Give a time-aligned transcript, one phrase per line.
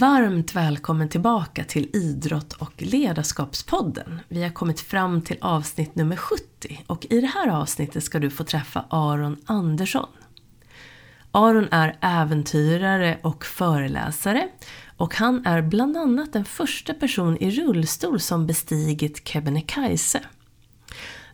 [0.00, 4.20] Varmt välkommen tillbaka till Idrott och ledarskapspodden.
[4.28, 8.30] Vi har kommit fram till avsnitt nummer 70 och i det här avsnittet ska du
[8.30, 10.08] få träffa Aron Andersson.
[11.30, 14.48] Aron är äventyrare och föreläsare
[14.96, 20.20] och han är bland annat den första person i rullstol som bestigit Kebnekaise.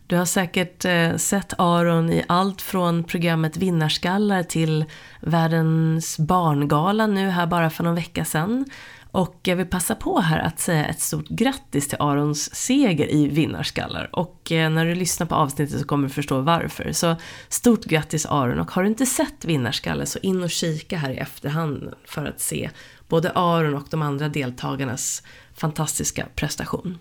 [0.07, 4.85] Du har säkert eh, sett Aron i allt från programmet Vinnarskallar till
[5.21, 8.65] Världens barngala nu här bara för någon vecka sedan.
[9.11, 13.27] Och jag vill passa på här att säga ett stort grattis till Arons seger i
[13.27, 14.09] Vinnarskallar.
[14.11, 16.91] Och eh, när du lyssnar på avsnittet så kommer du förstå varför.
[16.91, 17.15] Så
[17.49, 21.17] stort grattis Aron och har du inte sett Vinnarskallar så in och kika här i
[21.17, 22.69] efterhand för att se
[23.07, 26.97] både Aron och de andra deltagarnas fantastiska prestation.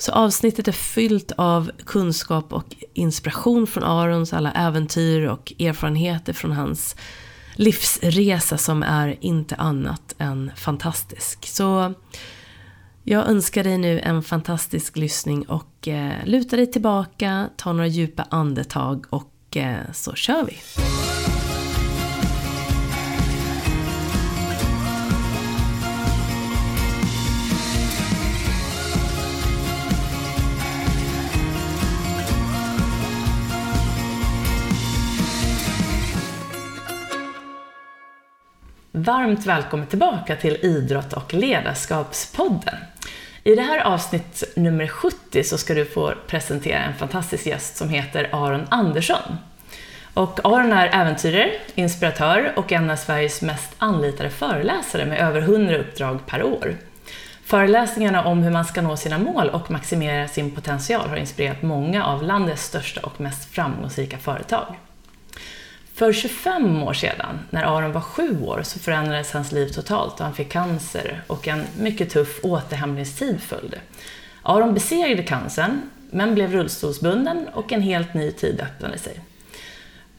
[0.00, 6.52] Så avsnittet är fyllt av kunskap och inspiration från Arons alla äventyr och erfarenheter från
[6.52, 6.96] hans
[7.54, 11.46] livsresa som är inte annat än fantastisk.
[11.46, 11.94] Så
[13.04, 18.26] jag önskar dig nu en fantastisk lyssning och eh, luta dig tillbaka, ta några djupa
[18.30, 20.56] andetag och eh, så kör vi.
[39.10, 42.74] Varmt välkommen tillbaka till Idrott och ledarskapspodden.
[43.44, 47.88] I det här avsnitt nummer 70 så ska du få presentera en fantastisk gäst som
[47.88, 49.38] heter Aron Andersson.
[50.14, 55.78] Och Aron är äventyrare, inspiratör och en av Sveriges mest anlitade föreläsare med över 100
[55.78, 56.76] uppdrag per år.
[57.44, 62.04] Föreläsningarna om hur man ska nå sina mål och maximera sin potential har inspirerat många
[62.04, 64.76] av landets största och mest framgångsrika företag.
[66.00, 70.24] För 25 år sedan, när Aron var sju år, så förändrades hans liv totalt och
[70.24, 73.78] han fick cancer och en mycket tuff återhämtningstid följde.
[74.42, 79.20] Aron besegrade cancern, men blev rullstolsbunden och en helt ny tid öppnade sig.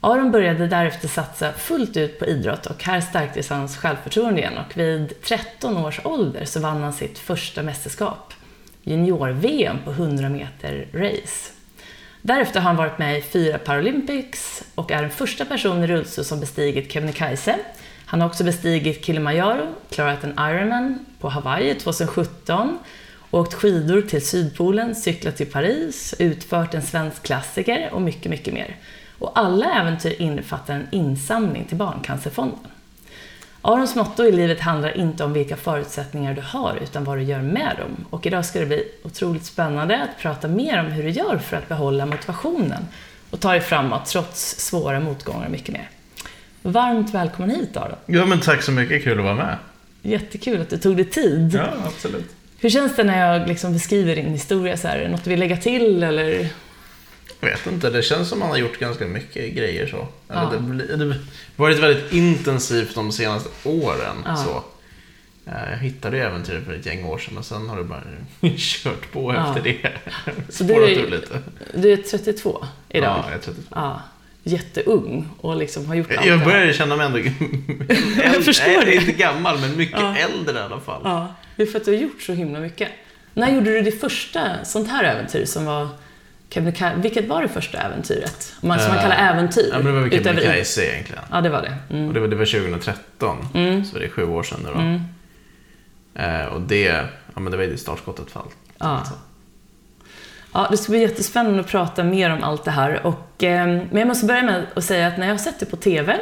[0.01, 4.77] Aron började därefter satsa fullt ut på idrott och här stärktes hans självförtroende igen och
[4.77, 8.33] vid 13 års ålder så vann han sitt första mästerskap,
[8.83, 11.60] junior-VM på 100 meter race.
[12.21, 16.25] Därefter har han varit med i fyra Paralympics och är den första personen i rullstol
[16.25, 17.55] som bestigit Kebnekaise.
[18.05, 22.79] Han har också bestigit Kilimanjaro, klarat en Ironman på Hawaii 2017,
[23.31, 28.77] åkt skidor till Sydpolen, cyklat till Paris, utfört en svensk klassiker och mycket, mycket mer.
[29.19, 32.70] Och alla äventyr innefattar en insamling till Barncancerfonden.
[33.61, 37.41] Arons motto i livet handlar inte om vilka förutsättningar du har, utan vad du gör
[37.41, 38.05] med dem.
[38.09, 41.57] Och idag ska det bli otroligt spännande att prata mer om hur du gör för
[41.57, 42.87] att behålla motivationen
[43.29, 45.89] och ta dig framåt trots svåra motgångar och mycket mer.
[46.61, 47.95] Varmt välkommen hit Aron.
[48.05, 49.03] Ja, men tack så mycket.
[49.03, 49.57] Kul att vara med.
[50.01, 51.53] Jättekul att du tog dig tid.
[51.53, 52.35] Ja, absolut.
[52.59, 54.77] Hur känns det när jag liksom beskriver din historia?
[54.77, 56.47] Så här, något du vill lägga till eller?
[57.39, 60.07] Jag vet inte, det känns som man har gjort ganska mycket grejer så.
[60.27, 60.53] Ja.
[60.87, 61.15] Det, det
[61.55, 64.15] varit väldigt intensivt de senaste åren.
[64.25, 64.35] Ja.
[64.35, 64.63] Så.
[65.51, 68.03] Eh, Jag hittade ju äventyret för ett gäng år sedan och sen har det bara
[68.57, 69.47] kört på Ja.
[69.57, 69.91] efter det.
[70.49, 71.41] Så du är- lite.
[71.73, 73.09] Du är 32 idag.
[73.09, 73.61] Ja, jag, är 32.
[73.75, 74.01] Ja.
[74.43, 77.19] Jätteung och liksom har gjort allt det jag börjar känna mig ändå...
[78.23, 78.95] Jag förstår Nej, det.
[78.95, 80.15] inte gammal, men mycket Ja.
[80.17, 81.01] äldre i alla fall.
[81.03, 82.89] Ja, det är för att du har gjort så himla mycket.
[83.33, 85.87] När gjorde du ditt första sånt här äventyr som var
[86.53, 87.01] Kebnekaise?
[87.01, 88.53] Vilket var det första äventyret?
[88.61, 89.69] Man, som man Eh, kallar äventyr?
[89.71, 91.23] Ja, men det var väl Kebnekaise egentligen.
[91.31, 91.73] Ja, det var det.
[91.89, 92.13] Och Mm.
[92.13, 93.85] det var, det var 2013, Mm.
[93.85, 94.79] så det är sju år sedan nu då.
[94.79, 95.01] Mm.
[96.15, 96.83] Eh, och det,
[97.33, 98.55] ja men det var ju det startskottet för allt.
[98.77, 98.85] Ja.
[98.87, 99.13] Alltså.
[100.53, 103.05] Ja, det ska bli jättespännande att prata mer om allt det här.
[103.05, 105.69] Och, eh, men jag måste börja med att säga att när jag har sett dig
[105.69, 106.17] på TV,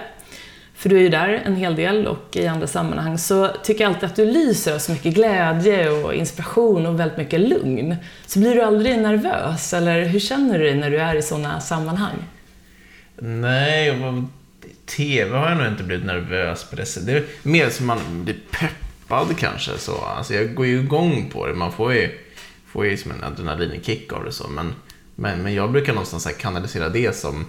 [0.79, 3.93] för du är ju där en hel del och i andra sammanhang, så tycker jag
[3.93, 7.95] alltid att du lyser av så mycket glädje och inspiration och väldigt mycket lugn.
[8.25, 11.59] Så blir du aldrig nervös, eller hur känner du dig när du är i sådana
[11.59, 12.15] sammanhang?
[13.15, 14.23] Nej, och
[14.85, 17.07] TV har jag nog inte blivit nervös på det sättet.
[17.07, 19.77] Det är mer som man blir peppad kanske.
[19.77, 19.97] Så.
[19.97, 21.53] Alltså, jag går ju igång på det.
[21.53, 22.19] Man får ju,
[22.67, 24.31] får ju som en adrenalinkick av det.
[24.31, 24.47] Så.
[24.47, 24.73] Men,
[25.15, 27.45] men, men jag brukar någonstans här kanalisera det som,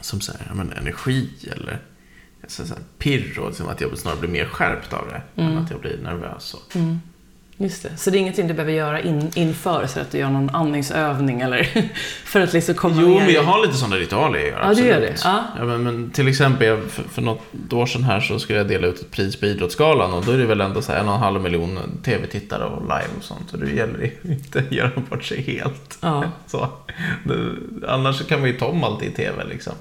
[0.00, 1.80] som så här, men energi eller
[2.48, 3.38] så så pirr.
[3.38, 5.42] Och som att jag snarare blir mer skärpt av det.
[5.42, 6.44] Än att jag blir nervös.
[6.44, 6.58] Så.
[7.60, 7.96] Just det.
[7.96, 11.40] Så det är ingenting du behöver göra in, inför, så att du gör någon andningsövning
[11.40, 11.68] eller
[12.24, 14.60] för att liksom komma Jo, ner men jag har lite sådana ritualer jag gör.
[14.62, 15.14] Ja, du gör det.
[15.24, 15.44] Ja.
[15.58, 18.68] Ja, men, men till exempel, jag, för, för något år sedan här så skulle jag
[18.68, 21.08] dela ut ett pris på Idrottsgalan och då är det väl ändå så här en
[21.08, 23.52] och en halv miljon tv-tittare och live och sånt.
[23.52, 25.98] Och det gäller ju inte att göra bort sig helt.
[26.00, 26.24] Ja.
[26.46, 26.68] Så,
[27.24, 27.56] det,
[27.88, 29.74] annars kan man ju ta om allt i tv liksom.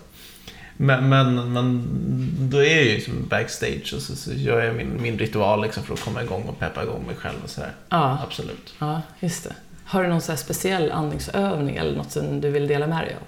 [0.78, 1.88] Men, men, men
[2.50, 5.84] då är jag ju liksom backstage och så, så gör jag min, min ritual liksom
[5.84, 7.72] för att komma igång och peppa igång mig själv och sådär.
[7.90, 8.74] Ja, Absolut.
[8.80, 9.56] ja, just det.
[9.86, 13.22] Har du någon så speciell andningsövning eller något som du vill dela med dig av?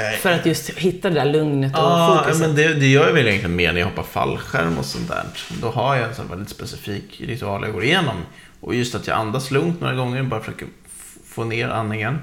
[0.00, 2.46] Eh, För att just hitta det där lugnet och Ja, fokuset.
[2.46, 5.24] men det, det gör jag väl egentligen mer när jag hoppar fallskärm och sånt där.
[5.62, 8.16] Då har jag en sån väldigt specifik ritual jag går igenom.
[8.60, 10.66] Och just att jag andas lugnt några gånger, bara försöker
[11.26, 12.18] få ner andningen.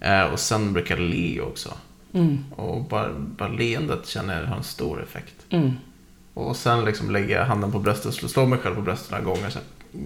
[0.00, 1.72] Eh, och sen brukar jag le också.
[2.12, 5.34] Mm, Och bara, bara leendet känner jag har en stor effekt.
[5.50, 5.72] mm,
[6.34, 9.50] Och sen liksom lägger jag handen på bröstet slår- mig själv på bröstet några gånger.
[9.50, 9.58] Så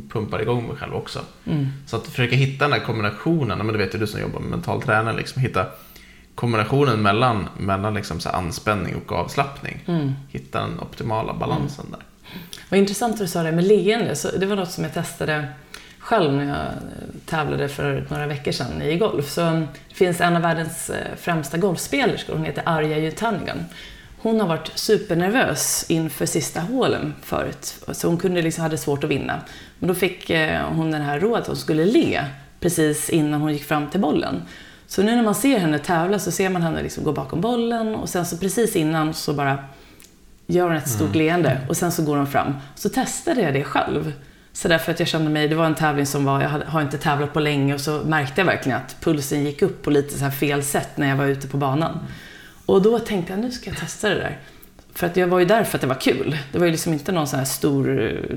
[0.08, 1.20] pumpar igång mig själv också.
[1.44, 1.66] mm.
[1.86, 4.50] Så att försöka hitta den här kombinationen, men det vet ju du som jobbar med
[4.50, 5.66] mental tränare, liksom hitta
[6.34, 9.80] kombinationen mellan, mellan liksom så anspänning och avslappning.
[9.86, 10.12] Mm.
[10.28, 12.00] Hitta den optimala balansen där.
[12.68, 14.16] Vad intressant att du sa det med leende.
[14.16, 15.48] Så det var något som jag testade
[16.04, 16.66] själv när jag
[17.26, 19.30] tävlade för några veckor sedan i golf.
[19.30, 19.40] Så
[19.88, 23.64] det finns en av världens eh, främsta golfspelerskor, hon heter Arja Jutanigan.
[24.18, 29.10] Hon har varit supernervös inför sista hålen förut, så hon kunde liksom, hade svårt att
[29.10, 29.40] vinna.
[29.78, 32.24] Men då fick eh, hon den här rådet att hon skulle le
[32.60, 34.42] precis innan hon gick fram till bollen.
[34.86, 37.94] Så nu när man ser henne tävla så ser man henne liksom gå bakom bollen
[37.94, 39.58] och sen så precis innan så bara
[40.46, 42.54] gör hon ett stort leende och sen så går hon fram.
[42.74, 44.12] Så testade jag det själv.
[44.56, 46.98] Så därför att jag kände mig, det var en tävling som var, jag har inte
[46.98, 50.24] tävlat på länge och så märkte jag verkligen att pulsen gick upp på lite så
[50.24, 51.98] här fel sätt när jag var ute på banan.
[52.66, 54.38] Och då tänkte jag, nu ska jag testa det där.
[54.94, 56.38] För att jag var ju där för att det var kul.
[56.52, 57.86] Det var ju liksom inte någon sån här stor,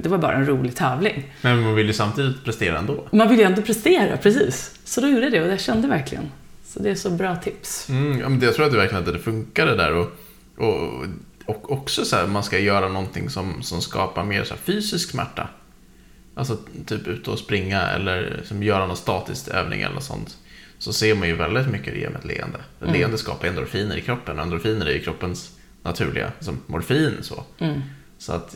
[0.04, 1.34] det var bara en rolig tävling.
[1.42, 3.08] Men man vill ju samtidigt prestera ändå.
[3.12, 4.80] Man vill ju ändå prestera, precis.
[4.84, 6.24] Så då gjorde jag det och jag kände verkligen.
[6.66, 7.90] Så det är så bra tips.
[7.90, 9.94] Mm, ja, men det- jag tror att det verkligen att det funkade där.
[9.94, 10.12] Och,
[10.58, 11.06] och,
[11.46, 15.10] och också så här, man ska göra någonting som, som skapar mer så här, fysisk
[15.10, 15.48] smärta.
[16.38, 20.38] Alltså typ ut och springa eller som göra någon statisk övning eller något sånt.
[20.80, 22.60] Så ser man ju väldigt mycket det med ett leende.
[22.82, 25.52] Ett leende skapar endorfiner i kroppen och endorfiner är ju kroppens
[25.84, 27.44] naturliga, som morfin så.
[27.60, 27.82] Mm.
[28.18, 28.56] Så att,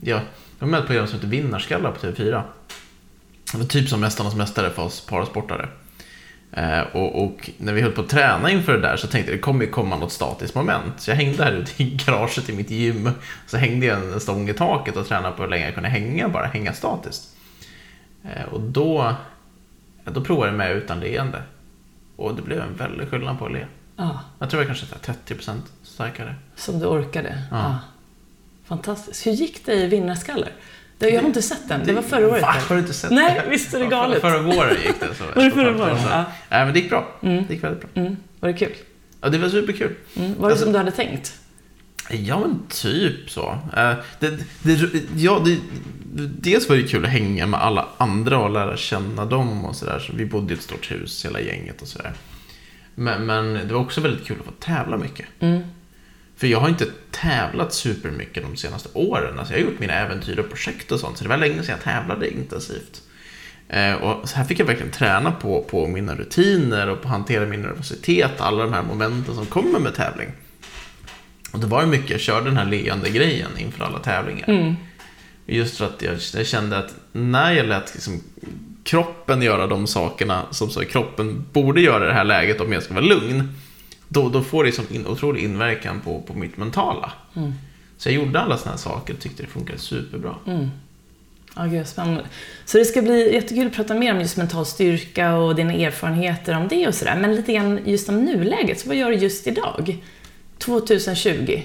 [0.00, 0.20] ja,
[0.58, 2.42] jag var med på ett program som heter Vinnarskallar på TV4.
[3.52, 5.68] Det var typ som Mästarnas Mästare för oss parasportare.
[6.52, 9.38] Eh, och, och när vi höll på att träna inför det där så tänkte jag
[9.38, 10.92] det kommer ju komma något statiskt moment.
[11.00, 13.10] Så jag hängde här ute i garaget i mitt gym.
[13.46, 16.28] Så hängde jag en stång i taket och tränade på hur länge jag kunde hänga,
[16.28, 17.36] bara hänga statiskt.
[18.24, 19.14] Eh, och då,
[20.04, 21.42] då provade jag med utan leende.
[22.16, 23.66] Och det blev en väldig skillnad på att le.
[23.96, 26.34] Ja, Jag tror jag kanske är 30% starkare.
[26.56, 27.42] som du orkade.
[27.50, 27.56] Ja.
[27.58, 27.78] Ja.
[28.64, 29.26] Fantastiskt.
[29.26, 30.50] Hur gick det i Vinnarskallar?
[30.98, 31.86] Det, jag har inte sett den.
[31.86, 32.42] Det var förra året.
[32.42, 32.54] Va?
[32.68, 33.50] Har du inte sett Nej, det?
[33.50, 34.20] visst är det Ja, galet.
[34.20, 35.24] Förra våren gick det så.
[35.34, 35.96] Var det förra våren?
[35.96, 36.08] Ja.
[36.10, 36.24] Ja.
[36.48, 37.08] Nej, men det gick bra.
[37.22, 37.44] Mm.
[37.48, 38.02] Det gick väldigt bra.
[38.02, 38.16] Mm.
[38.40, 38.72] Var det kul?
[39.20, 39.94] Ja, det var superkul.
[40.16, 40.34] Mm.
[40.34, 41.34] Var det Alltså- som du hade tänkt?
[42.10, 43.58] Ja, men typ så.
[43.76, 44.80] Eh, Det, det,
[45.16, 45.58] ja, det,
[46.40, 49.98] dels var det kul att hänga med alla andra och lära känna dem och sådär.
[49.98, 52.12] Så vi bodde i ett stort hus, hela gänget och sådär.
[52.94, 55.26] Men, men det var också väldigt kul att få tävla mycket.
[55.40, 55.62] Mm.
[56.36, 59.38] För jag har inte tävlat supermycket de senaste åren.
[59.38, 61.18] Alltså jag har gjort mina äventyr och projekt och sånt.
[61.18, 63.02] Så det var länge sedan jag tävlade intensivt.
[63.68, 67.12] Eh, och så här fick jag verkligen träna på, på mina rutiner och på att
[67.12, 68.40] hantera min nervositet.
[68.40, 70.28] Alla de här momenten som kommer med tävling.
[71.52, 74.48] Och det var ju mycket, jag körde den här leende grejen inför alla tävlingar.
[74.48, 74.74] Mm.
[75.46, 78.22] Just för att jag, jag kände att när jag lät liksom
[78.84, 82.82] kroppen göra de sakerna som så kroppen borde göra i det här läget om jag
[82.82, 83.52] ska vara lugn.
[84.08, 87.12] Då, då får det liksom in, otrolig inverkan på, på mitt mentala.
[87.36, 87.52] Mm.
[87.98, 90.34] Så jag gjorde alla sådana här saker och tyckte det funkade superbra.
[90.46, 90.70] Mm.
[91.56, 92.24] Ja, gud, spännande.
[92.64, 96.56] Så det ska bli jättekul att prata mer om just mental styrka och dina erfarenheter
[96.56, 97.16] om det och sådär.
[97.20, 98.80] Men lite grann just om nuläget.
[98.80, 99.96] Så vad gör du just idag?
[100.58, 101.60] 2020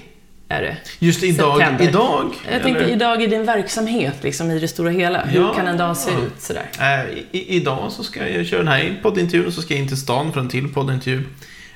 [0.48, 0.76] är det.
[0.98, 1.88] Just idag, September.
[1.88, 2.34] idag?
[2.50, 2.88] Jag eller?
[2.88, 5.24] idag i din verksamhet, liksom i det stora hela.
[5.24, 5.54] Hur Ja.
[5.54, 6.66] kan en dag se ut sådär?
[6.80, 9.88] Eh, i, idag så ska jag köra den här poddintervjun och så ska jag in
[9.88, 11.22] till stan för en till poddintervju.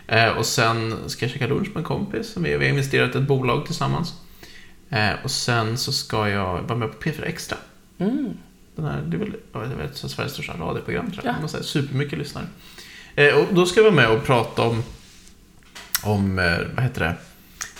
[0.06, 2.36] Eh, och sen ska jag käka lunch med en kompis.
[2.36, 4.14] Vi, vi har investerat i ett bolag tillsammans.
[4.90, 7.58] Eh, och sen så ska jag vara med på P4 Extra.
[7.98, 8.36] Mm.
[8.76, 11.34] Den här, det är väl ja, det är väl ett Sveriges största radioprogram tror jag.
[11.34, 11.40] Ja.
[11.40, 12.46] Man säger, supermycket lyssnare.
[13.14, 14.82] Eh, och då ska jag vara med och prata om,
[16.02, 16.36] om
[16.74, 17.14] vad heter det?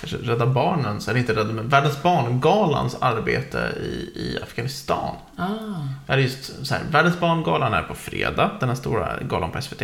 [0.03, 5.15] Rädda Barnens, eller inte Rädda, men Världens Barngalans arbete i, i Afghanistan.
[5.37, 6.13] Ah.
[6.13, 9.83] Är just så här, Världens barngalan är på fredag, den här stora galan på SVT.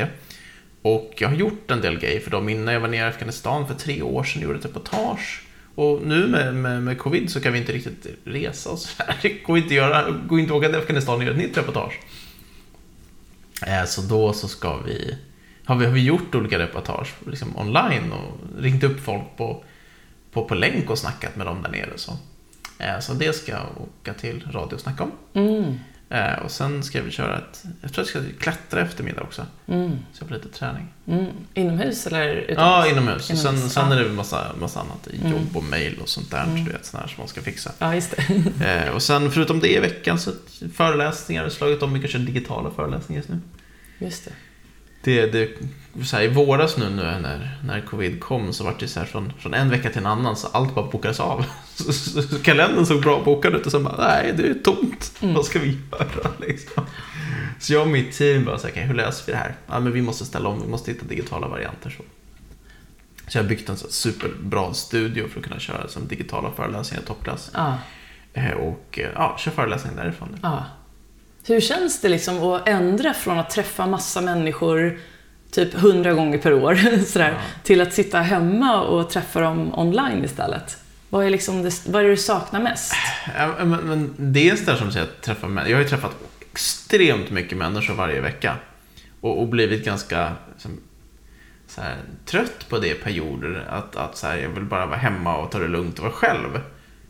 [0.82, 3.66] Och jag har gjort en del grejer för dem innan jag var nere i Afghanistan
[3.68, 5.42] för tre år sedan och gjorde ett reportage.
[5.74, 9.16] Och nu med, med, med covid så kan vi inte riktigt resa och här.
[9.22, 12.00] Det går inte, göra, går inte att åka till Afghanistan och göra ett nytt reportage.
[13.66, 15.16] Eh, Så då så ska vi,
[15.64, 19.64] har vi, har vi gjort olika reportage liksom online och ringt upp folk på,
[20.32, 21.92] på, på länk och snackat med dem där nere.
[21.96, 22.12] Så,
[22.78, 25.10] Eh, så det ska jag åka till radio och snacka om.
[25.34, 25.74] Mm.
[26.12, 29.46] Eh, och sen ska vi köra ett, jag tror jag ska klättra eftermiddag också.
[29.66, 29.90] Mm.
[30.12, 30.88] Så jag får lite träning.
[31.06, 31.26] Mm.
[31.54, 32.56] Inomhus eller utomhus?
[32.58, 33.26] Ja, inomhus.
[33.26, 33.96] Sen, Inomhus, sen ja.
[33.96, 35.08] är det massa, massa annat.
[35.20, 35.32] Mm.
[35.32, 36.46] Jobb och mail och sånt där.
[36.66, 37.72] Du vet, sånt som man ska fixa.
[37.78, 38.22] Ja, just det.
[38.64, 40.30] Eh, och sen förutom det i veckan så
[40.74, 41.42] föreläsningar.
[41.42, 43.38] Jag har slagit om mycket kör digitala föreläsningar just nu.
[43.98, 44.32] Just det.
[45.02, 45.48] Det, det,
[46.04, 49.06] så här, I våras nu, nu när, när covid kom så var det så här
[49.06, 51.44] från, från en vecka till en annan så allt bara bokades av.
[51.74, 55.12] Så, så, så kalendern såg bra bokad ut och sen bara, nej det är tomt.
[55.20, 55.34] Mm.
[55.34, 56.84] Vad ska vi göra liksom?
[57.60, 59.54] Så jag och mitt team bara, så här, okej hur löser vi det här?
[59.66, 61.90] Ja men vi måste ställa om, vi måste hitta digitala varianter.
[61.90, 62.02] Så,
[63.30, 67.02] så jag har byggt en så superbra studio för att kunna köra som digitala föreläsningar
[67.02, 67.50] i toppklass.
[67.54, 67.78] Ja.
[68.32, 70.38] Eh, och eh, ja, kör föreläsningar därifrån.
[70.42, 70.64] ja.
[71.46, 74.98] Hur känns det liksom att ändra från att träffa massa människor
[75.50, 76.74] typ hundra gånger per år
[77.06, 77.38] sådär, Ja.
[77.62, 80.76] till att sitta hemma och träffa dem online istället?
[81.08, 82.92] Vad är, liksom det, vad är det du saknar mest?
[83.38, 85.70] Ja, men, men dels där som säger, att träffa män.
[85.70, 86.16] Jag har ju träffat
[86.52, 88.56] extremt mycket människor varje vecka.
[89.20, 90.80] Och, och blivit ganska som,
[91.66, 91.96] så här,
[92.26, 93.66] trött på det perioder.
[93.70, 96.12] Att, att så här, jag vill bara vara hemma och ta det lugnt och vara
[96.12, 96.60] själv.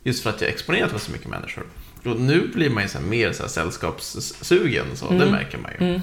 [0.02, 1.64] Just för att jag exponerat för så mycket människor.
[2.04, 5.86] Och nu blir man ju så mer så här, sällskapssugen, så det märker man ju.
[5.86, 6.00] Mm.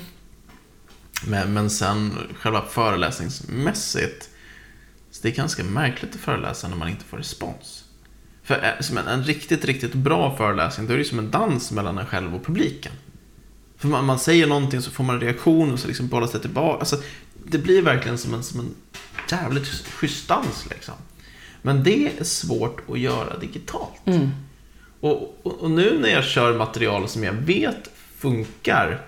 [1.27, 4.29] Men, men sen själva föreläsningsmässigt,
[5.11, 7.83] så det är ganska märkligt att föreläsa när man inte får respons.
[8.43, 11.71] För eh, som en, en riktigt, riktigt bra föreläsning, då är det som en dans
[11.71, 12.91] mellan en själv och publiken.
[13.77, 16.39] För man, man säger någonting så får man en reaktion och så liksom bollas det
[16.39, 16.79] tillbaka.
[16.79, 16.97] Alltså,
[17.45, 18.75] det blir verkligen som en, som en
[19.31, 20.93] jävligt schysst dans liksom.
[21.61, 24.01] Men det är svårt att göra digitalt.
[24.05, 24.29] Mm.
[24.99, 29.01] Och, och, och nu när jag kör material som jag vet funkar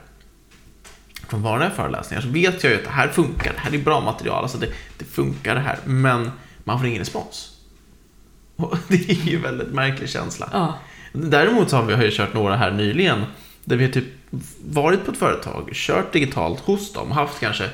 [1.28, 3.54] från vanliga föreläsningar så vet jag ju att det här funkar.
[3.54, 4.44] Det här är bra material.
[4.44, 4.68] Alltså det,
[4.98, 5.80] det funkar det här.
[5.86, 6.32] Men
[6.64, 7.58] man får ingen respons.
[8.56, 10.50] Och det är ju en väldigt märklig känsla.
[10.54, 10.80] Ja.
[11.14, 13.24] Däremot så har vi har ju kört några här nyligen.
[13.64, 14.06] Där vi har typ
[14.66, 17.70] varit på ett företag, kört digitalt hos dem, haft kanske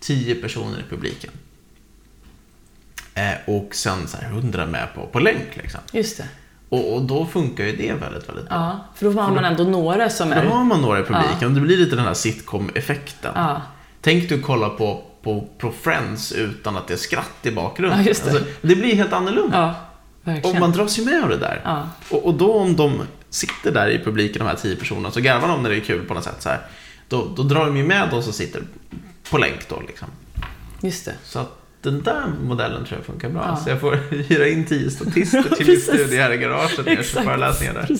[0.00, 1.30] 10 personer i publiken.
[3.14, 5.80] Eh, och sen så här 100 med på, på länk liksom.
[5.92, 6.28] Just det.
[6.68, 8.56] Och, och då funkar ju det väldigt, väldigt bra.
[8.56, 10.44] Ja, för då har man ändå några som Då är...
[10.44, 13.32] har man några i publiken och det blir lite den här sitcom-effekten.
[13.34, 13.62] Ja,
[14.00, 17.98] Tänk du kolla på, på, på Friends utan att det är skratt i bakgrunden.
[17.98, 18.30] Ja, det.
[18.30, 19.74] Alltså, det blir helt annorlunda.
[20.24, 21.60] ja och man dras ju med av det där.
[21.64, 25.20] Ja, Och, och då om de sitter där i publiken, de här tio personerna, så
[25.20, 26.42] garvar de när det är kul på något sätt.
[26.42, 26.60] Så här,
[27.08, 28.62] då, då drar de ju med de som sitter
[29.30, 30.08] på länk då liksom.
[30.80, 31.14] just det.
[31.24, 33.44] Så att den där modellen tror jag funkar bra.
[33.46, 33.56] Ja.
[33.56, 37.04] Så jag får hyra in tio statister till min studio här i garaget när jag
[37.04, 37.96] kör föreläsningar där.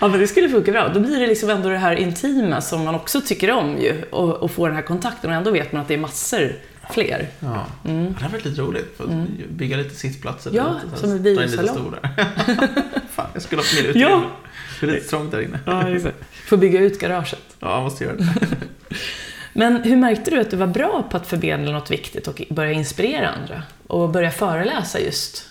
[0.00, 0.88] Ja, men det skulle funka bra.
[0.88, 4.02] Då blir det liksom ändå det här intima som man också tycker om ju.
[4.10, 5.30] Och, och få den här kontakten.
[5.30, 6.52] Och ändå vet man att det är massor
[6.90, 7.28] fler.
[7.40, 7.66] Ja.
[7.82, 8.96] Det har varit lite roligt.
[8.96, 9.10] För att
[9.50, 10.50] bygga lite sittplatser.
[10.50, 10.64] Mm.
[10.64, 11.94] Ja, så som en lite biosalong.
[13.10, 14.10] Fan, jag skulle ha haft mer utrymme.
[14.10, 14.30] Ja.
[14.80, 15.58] Det är lite trångt där inne.
[15.64, 16.16] Ja, exakt.
[16.48, 17.56] Får bygga ut garaget.
[17.60, 18.46] Ja, jag måste göra det.
[19.58, 22.72] Men hur märkte du att du var bra på att förmedla något viktigt och börja
[22.72, 23.62] inspirera andra?
[23.86, 25.48] Och börja föreläsa just?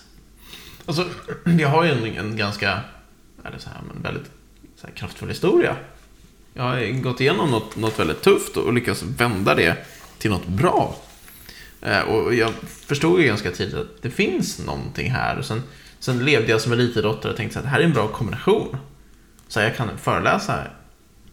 [0.85, 1.09] Alltså,
[1.59, 2.79] jag har ju en, en ganska,
[3.45, 4.31] eller så här, men väldigt
[4.75, 5.75] så här, kraftfull historia.
[6.53, 9.75] Jag har gått igenom något, något väldigt tufft och lyckats vända det
[10.17, 10.95] till något bra.
[11.81, 15.37] Eh, och jag förstod ju ganska tidigt att det finns någonting här.
[15.37, 15.63] Och sen,
[15.99, 18.77] sen levde jag som elitidrottare och tänkte att det här är en bra kombination.
[19.47, 20.63] Så jag kan föreläsa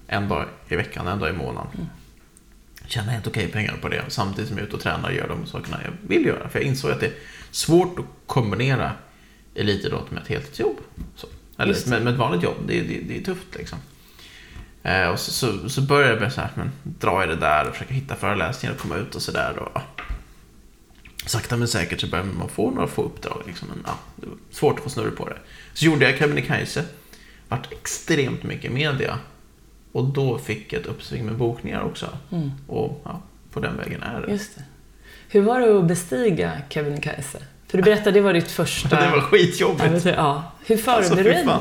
[0.06, 1.88] en dag i veckan, en dag i månaden.
[2.92, 5.28] Tjäna helt okej pengar på det samtidigt som jag är ute och tränar och gör
[5.28, 6.48] de sakerna jag vill göra.
[6.48, 7.12] För jag insåg att det är
[7.50, 8.92] svårt att kombinera
[9.54, 10.76] elitidrott med ett heltidsjobb.
[11.16, 11.26] Så.
[11.58, 12.56] Eller med, med ett vanligt jobb.
[12.66, 13.78] Det, det, det är tufft liksom.
[14.82, 17.68] Eh, och så, så, så började jag med så här, men, dra i det där
[17.68, 19.54] och försöka hitta föreläsningar och komma ut och sådär.
[19.74, 19.82] Ja.
[21.26, 23.42] Sakta men säkert så började man få några få uppdrag.
[23.46, 25.38] Liksom, men, ja, det var svårt att få snurr på det.
[25.74, 26.84] Så gjorde jag Kebnekaise.
[27.48, 29.18] Vart extremt mycket media.
[29.92, 32.06] Och då fick jag ett uppsving med bokningar också.
[32.32, 32.50] Mm.
[32.66, 33.22] Och ja,
[33.52, 34.32] på den vägen är det.
[34.32, 34.62] Just det.
[35.28, 37.38] Hur var det att bestiga Kebnekaise?
[37.68, 38.88] För du berättade, det var ditt första...
[39.00, 40.04] Det var skitjobbigt.
[40.04, 40.52] Ja.
[40.66, 41.60] Hur Alltså, förberedde du fan.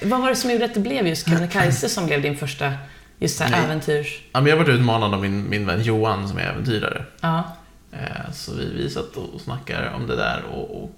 [0.00, 0.10] dig?
[0.10, 2.72] Vad var det som gjorde att det blev just Kebnekaise som blev din första
[3.18, 4.22] just så här äventyrs...
[4.32, 7.04] Ja, men jag varit utmanad av min, min vän Johan som är äventyrare.
[7.20, 7.56] Ja,
[7.92, 10.90] Eh, Så vi, vi satt och snackade om det där och, och,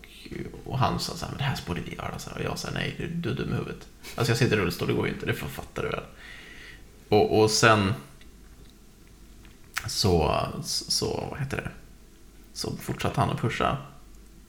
[0.66, 2.18] och han sa så här, men det här borde vi göra.
[2.18, 3.86] Så här, och jag sa nej, du, du är dum i huvudet.
[4.16, 6.00] Alltså jag sitter i rullstol, det går ju inte, det fattar du väl.
[7.08, 7.94] Och, och sen
[9.86, 11.70] så, så, vad heter det?
[12.52, 13.76] Så fortsatte han att pusha.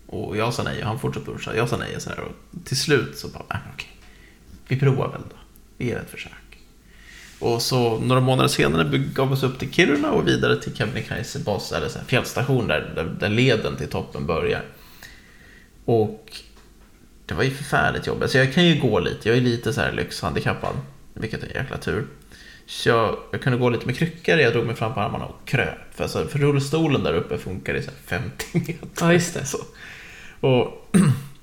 [0.08, 1.56] Och jag sa nej, och han fortsatte pusha.
[1.56, 2.20] Jag sa nej och sådär.
[2.20, 3.90] och till slut så bara, nej, okej.
[4.68, 5.36] Vi provar väl då.
[5.78, 6.32] Vi ger ett försök.
[7.40, 11.40] Och så några månader senare gav vi oss upp till Kiruna och vidare till Kebnekaise
[11.40, 14.66] bas, eller så här, fjällstation där, där, där leden till toppen börjar.
[15.86, 16.32] Och
[17.26, 18.32] det var ju förfärligt jobbigt.
[18.32, 20.76] Så jag kan ju gå lite, jag är lite så här lyxhandikappad.
[21.14, 22.08] vilket är en jäkla tur.
[22.70, 25.48] Så jag, jag kunde gå lite med kryckor, jag drog mig fram på armarna och
[25.48, 25.78] kröp.
[25.92, 28.88] För, alltså, för rullstolen där uppe funkar i så här 50 meter.
[29.00, 29.46] Ja, just det.
[29.46, 29.58] Så.
[30.40, 30.96] Och,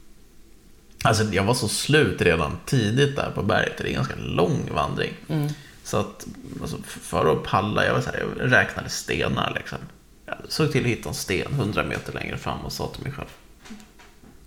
[1.04, 3.78] alltså, jag var så slut redan tidigt där på berget.
[3.78, 5.12] Det är en ganska lång vandring.
[5.28, 5.48] Mm.
[5.82, 6.26] Så att
[6.60, 9.52] alltså, för att palla, jag, var så här, jag räknade stenar.
[9.56, 9.78] Liksom.
[10.26, 13.12] Jag såg till att hitta en sten 100 meter längre fram och sa till mig
[13.12, 13.28] själv.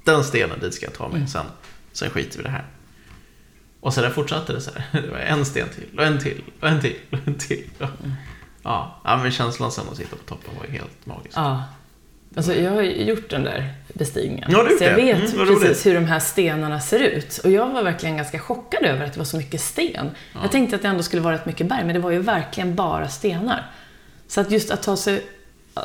[0.03, 1.27] Den stenen, dit ska jag ta mig.
[1.27, 1.45] Sen,
[1.91, 2.65] sen skiter vi i det här.
[3.81, 5.01] Och så där fortsatte det så här.
[5.01, 7.63] Det var en sten till, och en till, och en till, och en till.
[8.63, 11.33] Ja, ja men känslan sen att sitta på toppen var ju helt magisk.
[11.38, 11.63] Ja.
[12.36, 14.50] Alltså, jag har ju gjort den där bestigningen.
[14.51, 15.86] Ja, så jag vet Mm, precis roligt.
[15.86, 17.38] hur de här stenarna ser ut.
[17.43, 20.09] Och jag var verkligen ganska chockad över att det var så mycket sten.
[20.41, 22.75] Jag tänkte att det ändå skulle vara rätt mycket berg, men det var ju verkligen
[22.75, 23.65] bara stenar.
[24.27, 25.25] Så att just att ta sig...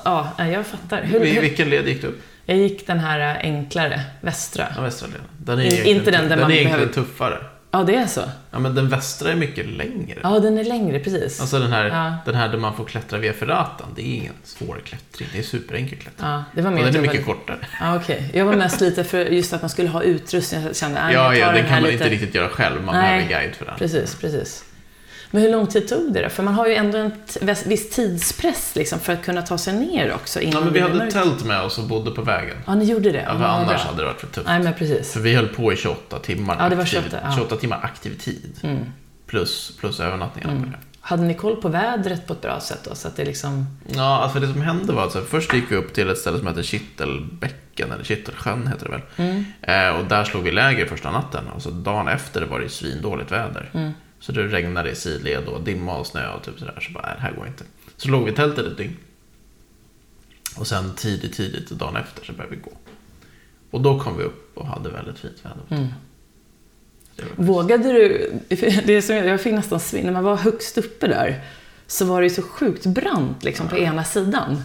[0.05, 1.03] Ja, jag fattar.
[1.03, 2.23] Hur, hur, vilken led gick du upp?
[2.47, 4.67] jag gick den här äh, enklare, västra.
[4.75, 5.23] Den västra leden.
[5.39, 7.39] Den är In- inte den där den man är behöver- tuffare.
[7.75, 8.21] Ja, det är så.
[8.51, 10.19] Ja, men den västra är mycket längre.
[10.23, 11.41] Ja, den är längre, precis.
[11.41, 12.15] Alltså den här, Ja.
[12.25, 15.29] den här där man får klättra via ferratan, det är ingen svår klättring.
[15.33, 16.29] Det är superenkel klättring.
[16.29, 17.59] Ja, det var Och mer den är mycket var- kortare.
[17.81, 18.31] Ja, okej.
[18.35, 20.63] Jag var mest lite för just att man skulle ha utrustning.
[20.63, 21.93] Jag kände, Ja, jag ja, den här kan man lite...
[21.93, 22.83] inte riktigt göra själv.
[22.85, 23.03] Man Nej.
[23.27, 23.73] behöver guide för det.
[23.79, 24.64] Precis, precis.
[25.35, 26.29] Men hur lång tid tog det då?
[26.29, 27.13] För man har ju ändå en
[27.67, 31.13] viss tidspress liksom för att kunna ta sig ner också Ja, men vi hade mörkt.
[31.13, 32.57] tält med oss och bodde på vägen.
[32.67, 33.23] Ja, ni gjorde det?
[33.27, 33.91] Ja, för vad annars bra.
[33.91, 34.47] hade det varit för tufft.
[34.47, 35.13] Nej, men precis.
[35.13, 36.57] För vi höll på i 28 timmar.
[36.59, 37.35] Ja, det var aktiv, 28, ja.
[37.37, 38.59] 28 timmar aktiv tid.
[38.63, 38.85] Mm.
[39.27, 40.77] Plus, plus övernattningarna på det.
[41.01, 42.95] Hade ni koll på vädret på ett bra sätt då?
[42.95, 43.67] Så att det liksom...
[43.95, 46.19] Ja, alltså det som hände var att så här, först gick vi upp till ett
[46.19, 49.03] ställe som heter Kittelbäcken, eller Kittelsjön heter det väl.
[49.17, 49.45] Mm.
[49.63, 51.45] Eh, och där slog vi läger första natten.
[51.55, 53.71] Alltså dagen efter var det svindåligt väder.
[53.75, 53.93] Mm.
[54.25, 56.81] Så det regnade i sidled och dimma och snö och typ sådär.
[56.81, 57.65] Så bara, nej, det här går inte.
[57.97, 58.97] Så låg vi i tältet ett dygn.
[60.57, 62.73] Och sen tidigt, tidigt dagen efter så började vi gå.
[63.71, 65.63] Och då kom vi upp och hade väldigt fint väder.
[65.83, 65.93] Mm.
[67.17, 68.33] Det Vågade du...
[68.85, 70.05] Det är som, jag fick nästan svinn.
[70.07, 71.45] När man var högst uppe där
[71.87, 74.63] så var det ju så sjukt brant liksom på ena sidan.